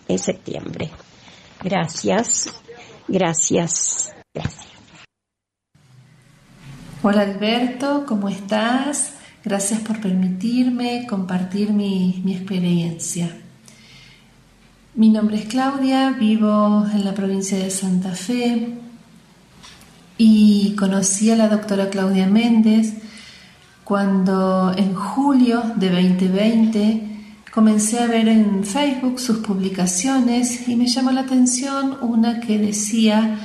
[0.07, 0.91] en septiembre.
[1.63, 2.53] Gracias,
[3.07, 4.67] gracias, gracias.
[7.01, 9.15] Hola Alberto, ¿cómo estás?
[9.43, 13.35] Gracias por permitirme compartir mi, mi experiencia.
[14.93, 18.82] Mi nombre es Claudia, vivo en la provincia de Santa Fe
[20.17, 22.93] y conocí a la doctora Claudia Méndez
[23.83, 27.09] cuando en julio de 2020
[27.53, 33.39] comencé a ver en Facebook sus publicaciones y me llamó la atención una que decía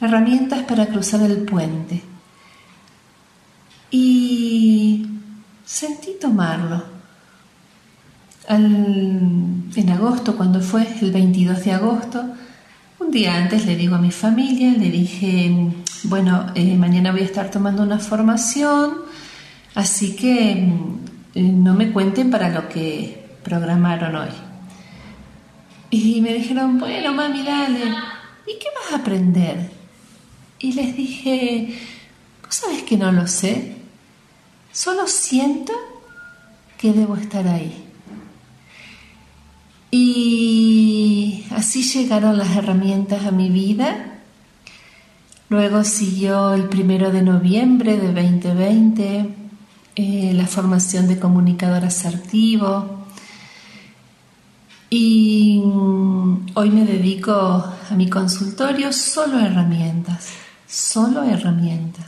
[0.00, 2.02] herramientas para cruzar el puente.
[3.90, 5.06] Y
[5.64, 6.84] sentí tomarlo
[8.48, 12.24] en agosto, cuando fue el 22 de agosto,
[13.10, 15.50] un día antes le digo a mi familia, le dije,
[16.04, 18.98] bueno, eh, mañana voy a estar tomando una formación,
[19.74, 20.52] así que
[21.34, 24.28] eh, no me cuenten para lo que programaron hoy.
[25.90, 27.80] Y me dijeron, bueno, mami, dale,
[28.46, 29.72] ¿y qué vas a aprender?
[30.60, 31.80] Y les dije,
[32.44, 33.74] ¿vos sabés que no lo sé?
[34.70, 35.72] Solo siento
[36.78, 37.86] que debo estar ahí.
[39.90, 40.69] Y
[41.60, 44.18] así llegaron las herramientas a mi vida.
[45.50, 49.34] Luego siguió el primero de noviembre de 2020
[49.94, 53.04] eh, la formación de comunicador asertivo.
[54.88, 60.30] Y mm, hoy me dedico a mi consultorio solo a herramientas,
[60.66, 62.06] solo herramientas.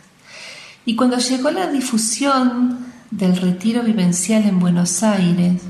[0.87, 5.61] Y cuando llegó la difusión del retiro vivencial en Buenos Aires,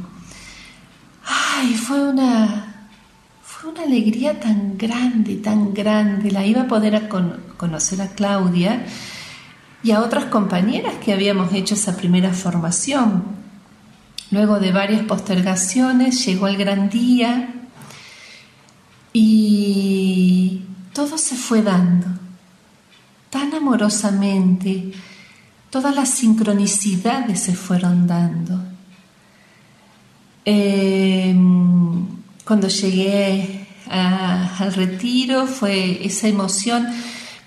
[1.27, 2.62] ay, fue una,
[3.63, 6.33] fue una alegría tan grande, tan grande.
[6.33, 7.09] La iba a poder
[7.57, 8.85] conocer a Claudia
[9.85, 13.23] y a otras compañeras que habíamos hecho esa primera formación.
[14.33, 17.55] Luego de varias postergaciones llegó el gran día
[19.13, 22.09] y todo se fue dando
[23.31, 24.91] tan amorosamente,
[25.71, 28.61] todas las sincronicidades se fueron dando.
[30.45, 30.92] Em,
[32.53, 36.87] cuando llegué al retiro fue esa emoción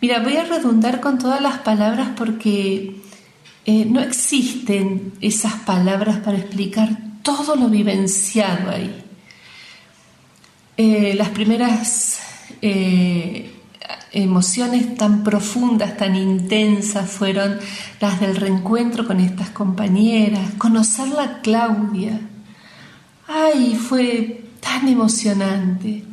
[0.02, 3.02] Mira, voy a redundar con todas las palabras porque
[3.66, 6.90] eh, no existen esas palabras para explicar
[7.24, 9.04] todo lo vivenciado ahí.
[10.78, 12.20] Eh, las primeras
[12.62, 13.52] eh,
[14.12, 17.58] emociones tan profundas, tan intensas fueron
[18.00, 22.20] las del reencuentro con estas compañeras, conocerla Claudia.
[23.28, 26.04] Ay, fue tan emocionante.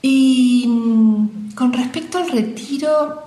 [0.00, 3.22] Y mm, con respecto al retiro,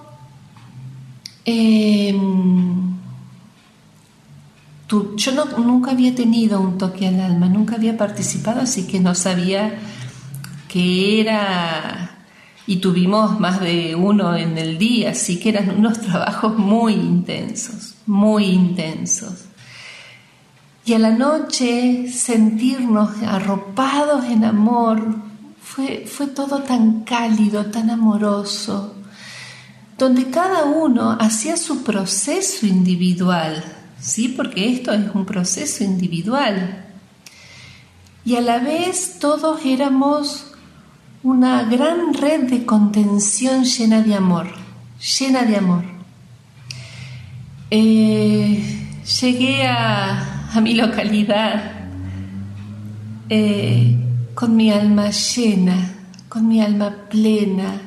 [1.46, 2.98] em,
[5.16, 9.78] yo nunca había tenido un toque al alma, nunca había participado, así que no sabía
[10.68, 12.18] qué era
[12.66, 17.96] y tuvimos más de uno en el día, así que eran unos trabajos muy intensos,
[18.06, 19.47] muy intensos.
[20.88, 25.18] Y a la noche sentirnos arropados en amor,
[25.62, 28.96] fue, todo tan cálido, tan amoroso,
[29.98, 33.66] donde cada uno hacía su proceso individual,
[34.00, 34.30] ¿sí?
[34.30, 36.86] Porque esto es un proceso individual.
[38.24, 40.54] Y a la vez todos éramos
[41.22, 44.48] una gran red de contención llena de amor,
[45.20, 45.84] llena de amor.
[47.72, 48.88] Eh,
[49.20, 51.72] llegué a, mi localidad
[53.30, 53.96] eh,
[54.34, 55.96] con mi alma llena,
[56.30, 57.82] con mi alma plena,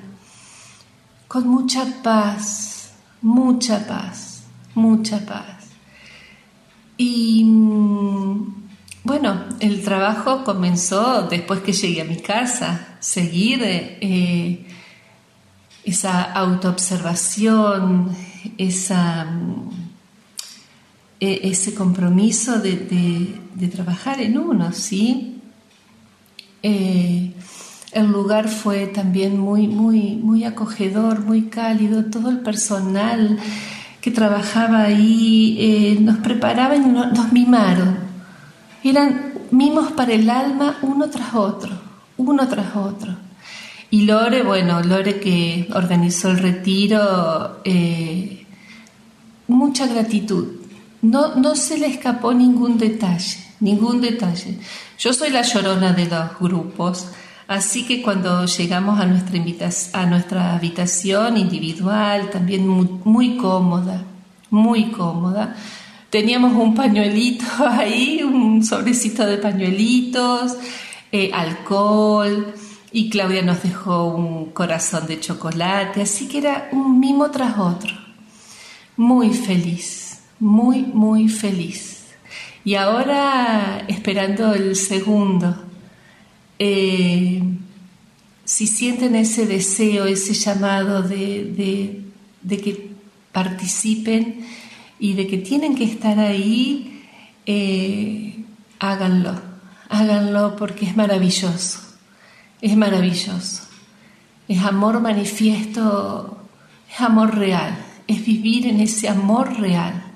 [1.26, 2.92] con mucha paz,
[3.22, 4.44] mucha paz,
[4.74, 5.68] mucha paz.
[6.96, 8.60] Y mm,
[9.04, 14.66] bueno, el trabajo comenzó después que llegué a mi casa, seguir eh,
[15.84, 18.14] esa autoobservación,
[18.58, 19.26] esa,
[21.20, 22.74] e, ese compromiso de,
[23.54, 25.40] de trabajar en uno, ¿sí?
[26.62, 27.32] Eh,
[27.92, 32.04] el lugar fue también muy, muy, muy acogedor, muy cálido.
[32.04, 33.38] Todo el personal
[34.00, 37.98] que trabajaba ahí eh, nos preparaban y nos, mimaron.
[38.84, 41.72] Eran mimos para el alma uno tras otro,
[42.16, 43.16] uno tras otro.
[43.90, 48.46] Y Lore, bueno, Lore que organizó el retiro, eh,
[49.48, 50.59] mucha gratitud.
[51.02, 54.58] No, no se le escapó ningún detalle, ningún detalle.
[54.98, 57.08] Yo soy la llorona de los grupos,
[57.48, 59.06] así que cuando llegamos a
[60.06, 64.04] nuestra, habitación individual, también muy, cómoda,
[64.50, 65.56] muy cómoda,
[66.10, 70.56] teníamos un pañuelito ahí, un sobrecito de pañuelitos,
[71.12, 72.54] eh, alcohol,
[72.92, 77.94] y Claudia nos dejó un corazón de chocolate, así que era un mimo tras otro.
[78.96, 80.09] Muy feliz,
[80.40, 82.08] muy, muy feliz.
[82.64, 85.56] Y ahora, esperando el segundo,
[86.58, 87.42] eh,
[88.44, 92.02] si sienten ese deseo, ese llamado de,
[92.48, 92.90] que
[93.32, 94.44] participen
[94.98, 97.04] y de que tienen que estar ahí,
[97.46, 98.44] eh,
[98.78, 99.40] háganlo,
[99.88, 101.78] háganlo porque es maravilloso,
[102.60, 103.70] es maravilloso.
[104.48, 106.48] Es amor manifiesto,
[106.92, 107.78] es amor real,
[108.08, 110.09] es vivir en ese amor real.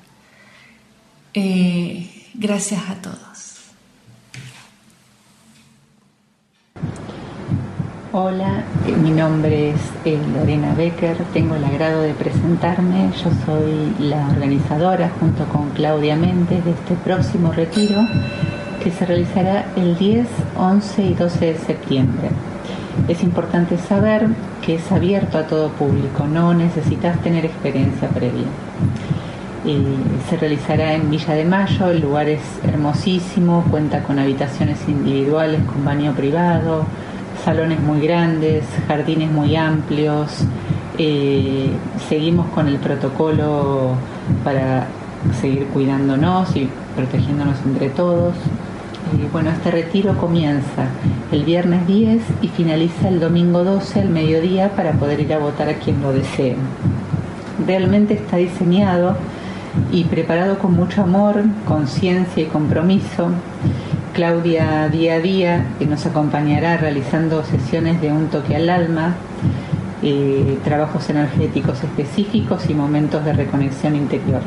[1.35, 3.61] Eh, Gracias a todos.
[8.13, 13.11] Hola, eh, mi nombre es eh, Lorena Becker, tengo el agrado de presentarme.
[13.23, 18.05] Yo soy la organizadora junto con Claudia Méndez de este próximo retiro
[18.83, 20.27] que se realizará el 10,
[20.57, 22.31] 11 y 12 de septiembre.
[23.07, 24.27] Es importante saber
[24.65, 28.47] que es abierto a todo público, no necesitas tener experiencia previa.
[30.29, 35.83] Se realizará en Villa de Mayo, el lugar es hermosísimo, cuenta con habitaciones individuales con
[35.85, 36.85] baño privado,
[37.43, 40.45] salones muy grandes, jardines muy amplios.
[40.99, 41.71] Eh,
[42.09, 43.93] seguimos con el protocolo
[44.45, 44.87] para
[45.41, 48.35] seguir cuidándonos y protegiéndonos entre todos.
[49.33, 50.89] Bueno, este retiro comienza
[51.33, 55.71] el viernes 10 y finaliza el domingo 12 al mediodía para poder ir a votar
[55.71, 56.57] a quien lo desee.
[57.67, 59.17] Realmente está diseñado
[59.91, 63.31] y preparado con mucho amor, conciencia y compromiso
[64.15, 69.17] Claudia día a día, que nos acompañará realizando sesiones de un toque al alma,
[70.05, 74.41] eh, trabajos energéticos específicos y momentos de reconexión interior.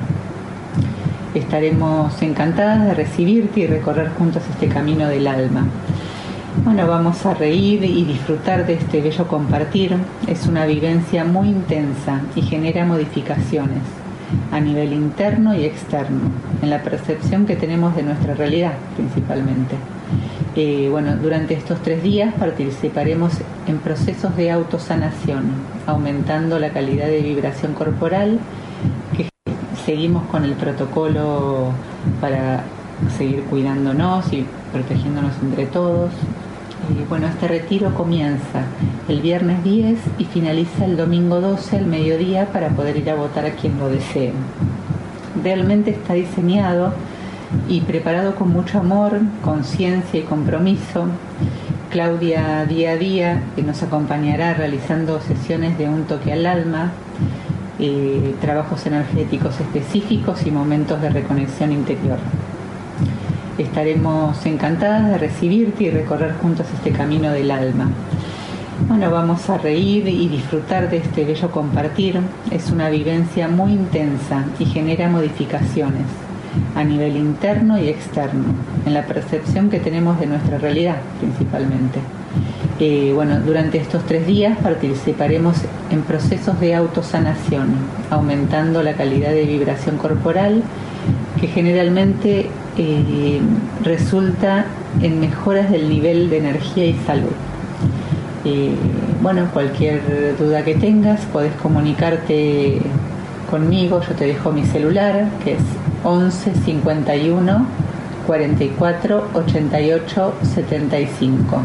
[1.35, 5.67] Estaremos encantadas de recibirte y recorrer juntos este camino del alma.
[6.63, 9.97] Bueno, vamos a reír y disfrutar de este bello compartir.
[10.27, 13.81] Es una vivencia muy intensa y genera modificaciones
[14.51, 19.75] a nivel interno y externo, en la percepción que tenemos de nuestra realidad principalmente.
[20.55, 23.33] Eh, bueno, durante estos tres días participaremos
[23.67, 25.51] en procesos de autosanación,
[25.85, 28.39] aumentando la calidad de vibración corporal,
[29.15, 29.29] que
[29.85, 31.71] seguimos con el protocolo
[32.19, 32.63] para
[33.17, 36.11] seguir cuidándonos y protegiéndonos entre todos,
[37.09, 38.63] bueno, este retiro comienza
[39.07, 43.45] el viernes 10 y finaliza el domingo 12 al mediodía para poder ir a votar
[43.45, 44.33] a quien lo desee.
[45.43, 46.93] Realmente está diseñado
[47.67, 51.07] y preparado con mucho amor, conciencia y compromiso.
[51.89, 56.91] Claudia día a día que nos acompañará realizando sesiones de un toque al alma,
[57.79, 62.17] eh, trabajos energéticos específicos y momentos de reconexión interior.
[63.57, 67.89] Estaremos encantadas de recibirte y recorrer juntos este camino del alma.
[68.87, 72.19] Bueno, vamos a reír y disfrutar de este bello compartir.
[72.51, 76.05] Es una vivencia muy intensa y genera modificaciones
[76.75, 78.45] a nivel interno y externo,
[78.85, 81.99] en la percepción que tenemos de nuestra realidad principalmente.
[82.79, 85.57] Eh, bueno, durante estos tres días participaremos
[85.89, 87.75] en procesos de autosanación,
[88.11, 90.61] aumentando la calidad de vibración corporal
[91.39, 93.39] que generalmente eh,
[93.83, 94.65] resulta
[95.01, 97.31] en mejoras del nivel de energía y salud.
[98.45, 98.75] Eh,
[99.21, 102.79] bueno, cualquier duda que tengas, podés comunicarte
[103.49, 105.61] conmigo, yo te dejo mi celular, que es
[106.03, 107.65] 11 51
[108.27, 111.61] 44 88 75.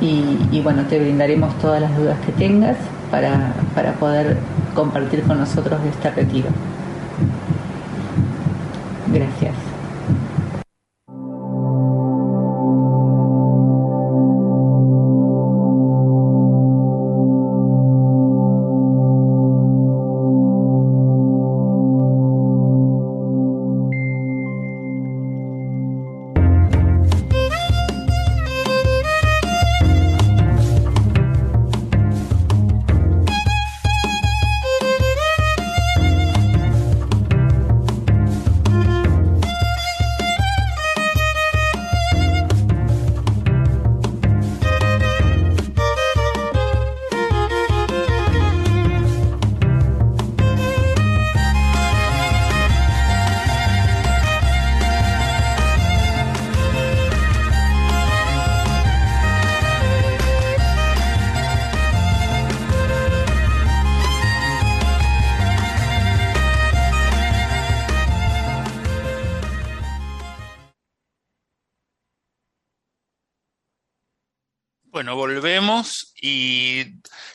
[0.00, 2.76] Y, bueno, te brindaremos todas las dudas que tengas
[3.10, 4.36] para, para poder
[4.74, 6.48] compartir con nosotros este retiro.
[9.08, 9.75] Gracias.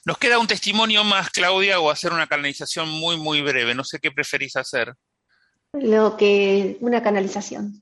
[0.05, 3.75] Nos queda un testimonio más, Claudia, o hacer una canalización muy, muy breve.
[3.75, 4.93] No sé qué preferís hacer.
[5.73, 7.81] Lo que, una canalización.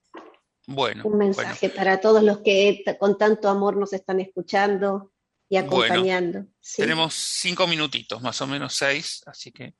[0.67, 1.03] Bueno.
[1.05, 5.11] Un mensaje para todos los que con tanto amor nos están escuchando
[5.49, 6.45] y acompañando.
[6.75, 9.73] Tenemos cinco minutitos, más o menos seis, así que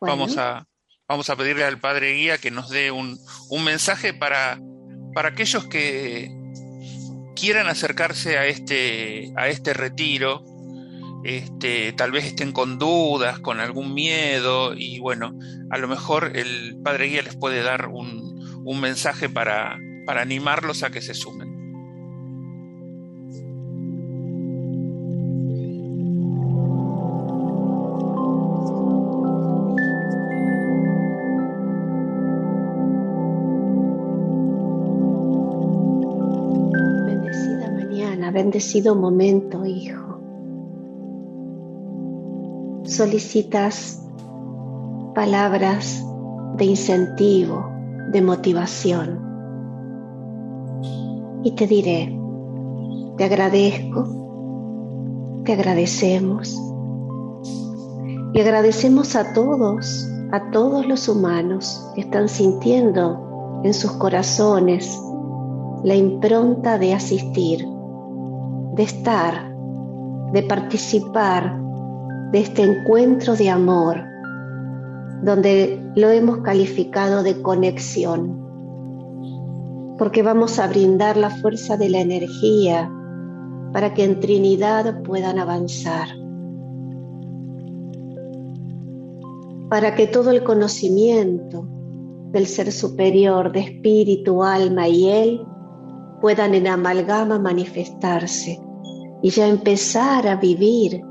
[0.00, 0.66] vamos, a,
[1.06, 3.16] vamos a pedirle al Padre Guía que nos dé un,
[3.50, 4.58] un mensaje para,
[5.14, 6.39] para aquellos que
[7.34, 10.44] quieran acercarse a este, a este retiro
[11.22, 15.38] este, tal vez estén con dudas, con algún miedo y bueno,
[15.70, 18.30] a lo mejor el Padre Guía les puede dar un,
[18.80, 21.49] mensaje para, animarlos a que se sumen.
[38.42, 40.18] Bendecido momento, hijo.
[42.84, 44.02] Solicitas
[45.14, 46.02] palabras
[46.56, 47.70] de incentivo,
[48.10, 49.20] de motivación.
[51.42, 52.18] Y te diré,
[53.18, 54.08] te agradezco,
[55.44, 56.58] te agradecemos.
[58.32, 64.98] Y agradecemos a todos, a todos los humanos que están sintiendo en sus corazones
[65.84, 67.66] la impronta de asistir,
[68.80, 69.54] de estar,
[70.32, 71.54] de participar
[72.32, 74.02] de este encuentro de amor,
[75.22, 78.40] donde lo hemos calificado de conexión,
[79.98, 82.90] porque vamos a brindar la fuerza de la energía
[83.74, 86.08] para que en Trinidad puedan avanzar,
[89.68, 91.68] para que todo el conocimiento
[92.32, 95.46] del ser superior, de espíritu, alma y él,
[96.22, 98.58] puedan en amalgama manifestarse
[99.22, 101.02] y ya empezar a vivir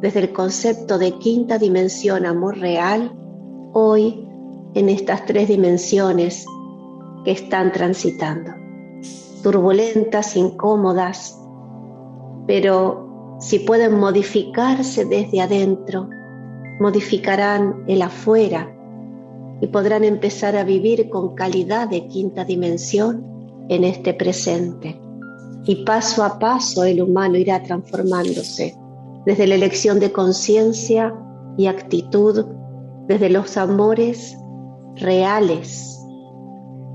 [0.00, 3.12] desde el concepto de quinta dimensión amor real,
[3.72, 4.26] hoy
[4.74, 6.46] en estas tres dimensiones
[7.24, 8.52] que están transitando.
[9.42, 11.38] Turbulentas, incómodas,
[12.46, 16.08] pero si pueden modificarse desde adentro,
[16.80, 18.74] modificarán el afuera
[19.60, 25.00] y podrán empezar a vivir con calidad de quinta dimensión en este presente.
[25.68, 28.74] Y paso a paso el humano irá transformándose
[29.26, 31.14] desde la elección de conciencia
[31.58, 32.46] y actitud,
[33.06, 34.34] desde los amores
[34.96, 36.00] reales,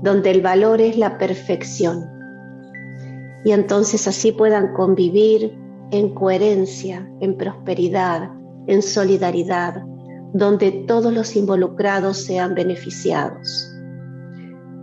[0.02, 2.04] donde el valor es la perfección.
[3.44, 5.56] Y entonces así puedan convivir
[5.92, 8.28] en coherencia, en prosperidad,
[8.66, 9.84] en solidaridad,
[10.32, 13.73] donde todos los involucrados sean beneficiados.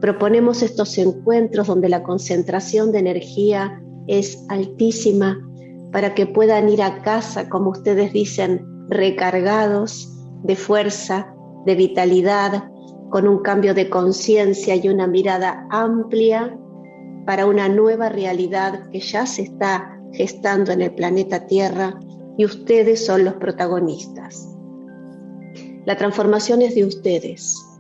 [0.02, 5.38] Proponemos estos encuentros donde la concentración de energía es altísima
[5.92, 10.12] para que puedan ir a casa, como ustedes dicen, recargados
[10.44, 11.34] de fuerza,
[11.68, 12.72] de vitalidad,
[13.12, 16.58] con un cambio de conciencia y una mirada amplia
[17.28, 22.00] para una nueva realidad que ya se está gestando en el planeta Tierra
[22.38, 24.48] y ustedes son los protagonistas.
[25.86, 27.71] La transformación es de ustedes.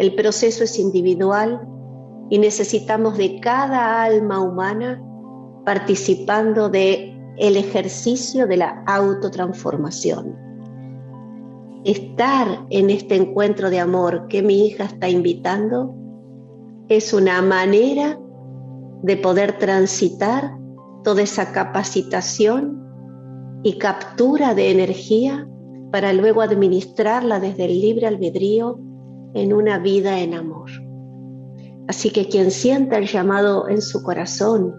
[0.00, 1.60] El proceso es individual
[2.30, 4.98] y necesitamos de cada alma humana
[5.66, 10.38] participando de el ejercicio de la autotransformación.
[11.84, 15.94] Estar en este encuentro de amor que mi hija está invitando
[16.88, 18.18] es una manera
[19.02, 20.56] de poder transitar
[21.04, 22.82] toda esa capacitación
[23.62, 25.46] y captura de energía
[25.92, 28.80] para luego administrarla desde el libre albedrío
[29.34, 30.70] en una vida en amor.
[31.88, 34.74] Así que quien sienta el llamado en su corazón,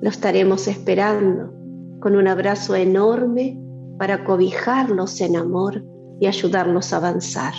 [0.00, 1.52] lo estaremos esperando
[2.00, 3.58] con un abrazo enorme
[3.98, 5.82] para cobijarlos en amor
[6.20, 7.54] y ayudarlos a avanzar.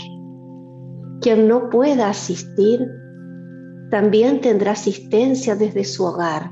[1.22, 2.88] Quien no pueda asistir,
[3.90, 6.52] también tendrá asistencia desde su hogar.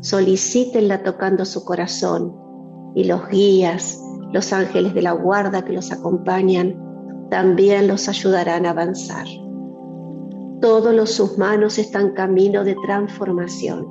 [0.00, 2.34] Solicítenla tocando su corazón
[2.94, 4.00] y los guías,
[4.32, 6.83] los ángeles de la guarda que los acompañan,
[7.30, 9.26] también los ayudarán a avanzar.
[10.60, 13.86] Todos los humanos están camino de transformación.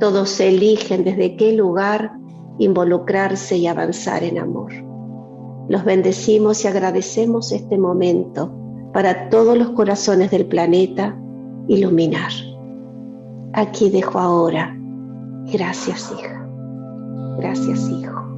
[0.00, 2.12] Todos eligen desde qué lugar
[2.58, 4.72] involucrarse y avanzar en amor.
[5.68, 8.52] Los bendecimos y agradecemos este momento
[8.92, 11.16] para todos los corazones del planeta
[11.68, 12.32] iluminar.
[13.54, 14.76] Aquí dejo ahora.
[15.52, 16.46] Gracias, hija.
[17.38, 18.31] Gracias, hijo.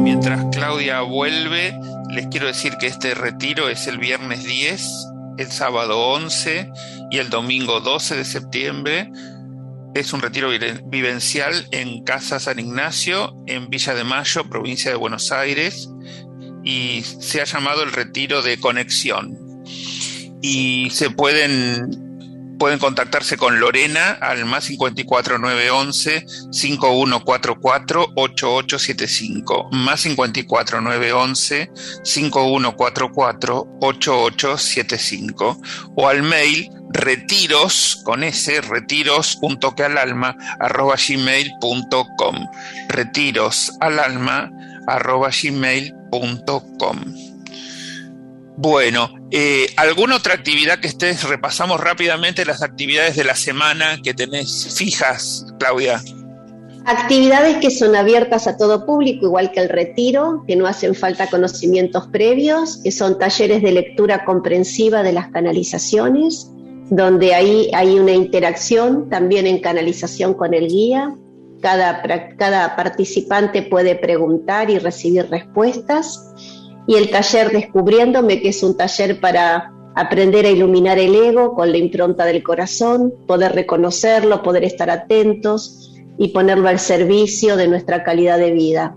[0.00, 1.78] Mientras Claudia vuelve,
[2.10, 4.82] les quiero decir que este retiro es el viernes 10,
[5.38, 6.70] el sábado 11
[7.10, 9.10] y el domingo 12 de septiembre.
[9.94, 10.50] Es un retiro
[10.86, 15.88] vivencial en Casa San Ignacio, en Villa de Mayo, provincia de Buenos Aires,
[16.64, 19.36] y se ha llamado el retiro de conexión.
[20.42, 22.09] Y se pueden
[22.60, 31.70] pueden contactarse con Lorena al más 54 911 5144 8875 más 54 911
[32.04, 35.60] 5144 8875
[35.96, 42.46] o al mail retiros con ese retiros un toque al alma arroba gmail.com
[42.90, 44.52] retiros al alma
[44.86, 47.29] arroba gmail.com
[48.56, 51.24] bueno, eh, ¿alguna otra actividad que estés?
[51.24, 56.02] Repasamos rápidamente las actividades de la semana que tenés fijas, Claudia.
[56.84, 61.28] Actividades que son abiertas a todo público, igual que el retiro, que no hacen falta
[61.28, 66.50] conocimientos previos, que son talleres de lectura comprensiva de las canalizaciones,
[66.90, 71.14] donde ahí hay una interacción también en canalización con el guía.
[71.60, 72.02] Cada,
[72.36, 76.29] cada participante puede preguntar y recibir respuestas.
[76.90, 81.70] Y el taller Descubriéndome, que es un taller para aprender a iluminar el ego con
[81.70, 88.02] la impronta del corazón, poder reconocerlo, poder estar atentos y ponerlo al servicio de nuestra
[88.02, 88.96] calidad de vida.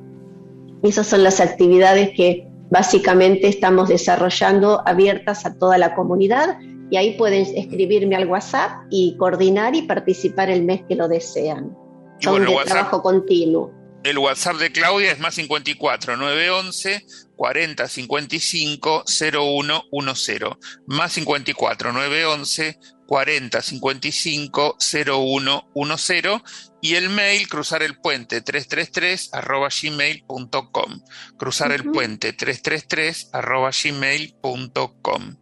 [0.81, 6.57] Esas son las actividades que básicamente estamos desarrollando abiertas a toda la comunidad
[6.89, 11.77] y ahí pueden escribirme al WhatsApp y coordinar y participar el mes que lo desean.
[12.21, 13.82] Son de trabajo continuo.
[14.03, 20.41] El WhatsApp de Claudia es más 54 911 40 55 0110.
[20.87, 26.41] Más 54 911 40 55 0110
[26.81, 31.01] y el mail cruzar el puente 333 arroba gmail.com.
[31.37, 35.35] Cruzar el puente 333 arroba gmail.com.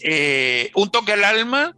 [0.00, 1.76] Eh, un toque al alma,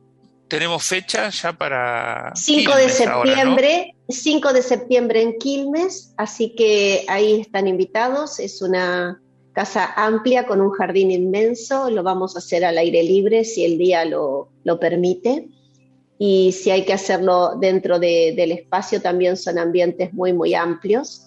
[0.49, 2.31] tenemos fecha ya para...
[2.35, 9.21] 5 de septiembre, 5 de septiembre en Quilmes, así que ahí están invitados, es una
[9.53, 13.79] casa amplia con un jardín inmenso, lo vamos a hacer al aire libre si el
[13.79, 15.49] día lo, lo permite.
[16.19, 21.23] Y si hay que hacerlo dentro del espacio también son ambientes muy, muy amplios.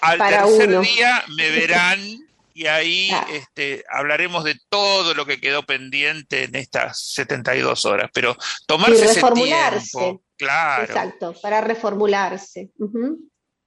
[0.00, 2.00] al tercer día me verán
[2.54, 8.36] y ahí este, hablaremos de todo lo que quedó pendiente en estas 72 horas, pero
[8.66, 10.84] tomarse ese tiempo, claro.
[10.84, 12.70] Exacto, para reformularse.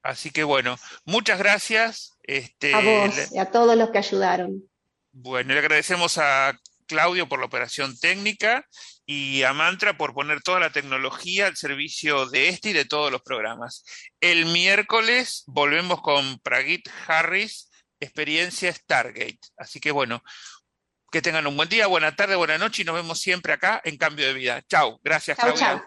[0.03, 2.11] Así que bueno, muchas gracias.
[2.23, 4.63] Este, a vos y a todos los que ayudaron.
[5.11, 8.65] Bueno, le agradecemos a Claudio por la operación técnica
[9.05, 13.11] y a Mantra por poner toda la tecnología al servicio de este y de todos
[13.11, 13.83] los programas.
[14.19, 17.69] El miércoles volvemos con Pragit Harris,
[18.06, 19.39] experiencia Stargate.
[19.58, 20.24] Así que bueno,
[21.12, 23.97] que tengan un buen día, buena tarde, buena noche y nos vemos siempre acá en
[23.97, 24.62] Cambio de Vida.
[24.68, 25.82] Chao, gracias Chao.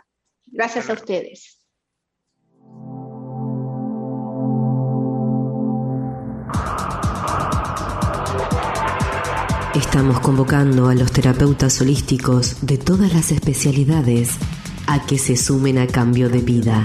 [0.47, 1.59] Gracias a ustedes.
[9.75, 14.31] Estamos convocando a los terapeutas holísticos de todas las especialidades
[14.87, 16.85] a que se sumen a cambio de vida.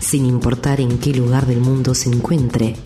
[0.00, 2.76] Sin importar en qué lugar del mundo se encuentre,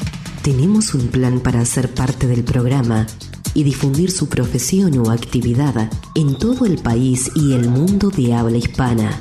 [0.48, 3.06] tenemos un plan para ser parte del programa
[3.52, 8.56] y difundir su profesión o actividad en todo el país y el mundo de habla
[8.56, 9.20] hispana.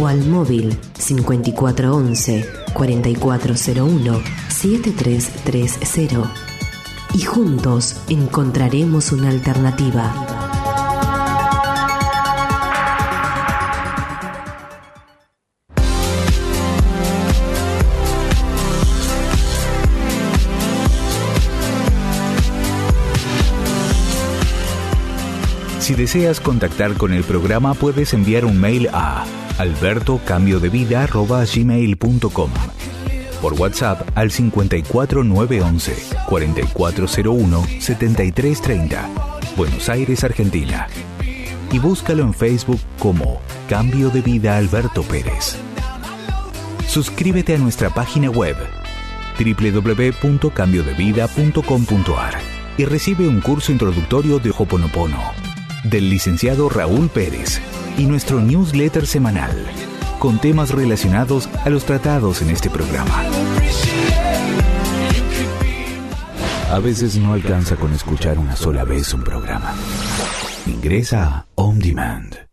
[0.00, 2.44] o al móvil 5411
[2.74, 6.51] 4401 7330
[7.14, 10.32] y juntos encontraremos una alternativa.
[25.82, 29.24] Si deseas contactar con el programa puedes enviar un mail a
[29.58, 32.50] albertocambiodevida.gmail.com
[33.42, 40.88] Por WhatsApp al 54911 4401 7330 Buenos Aires, Argentina.
[41.70, 45.56] Y búscalo en Facebook como Cambio de Vida Alberto Pérez.
[46.86, 48.56] Suscríbete a nuestra página web
[49.38, 52.34] www.cambiodevida.com.ar
[52.78, 55.20] y recibe un curso introductorio de Hoponopono
[55.84, 57.60] del licenciado Raúl Pérez
[57.98, 59.66] y nuestro newsletter semanal
[60.22, 63.24] con temas relacionados a los tratados en este programa.
[66.70, 69.74] A veces no alcanza con escuchar una sola vez un programa.
[70.64, 72.51] Ingresa a On Demand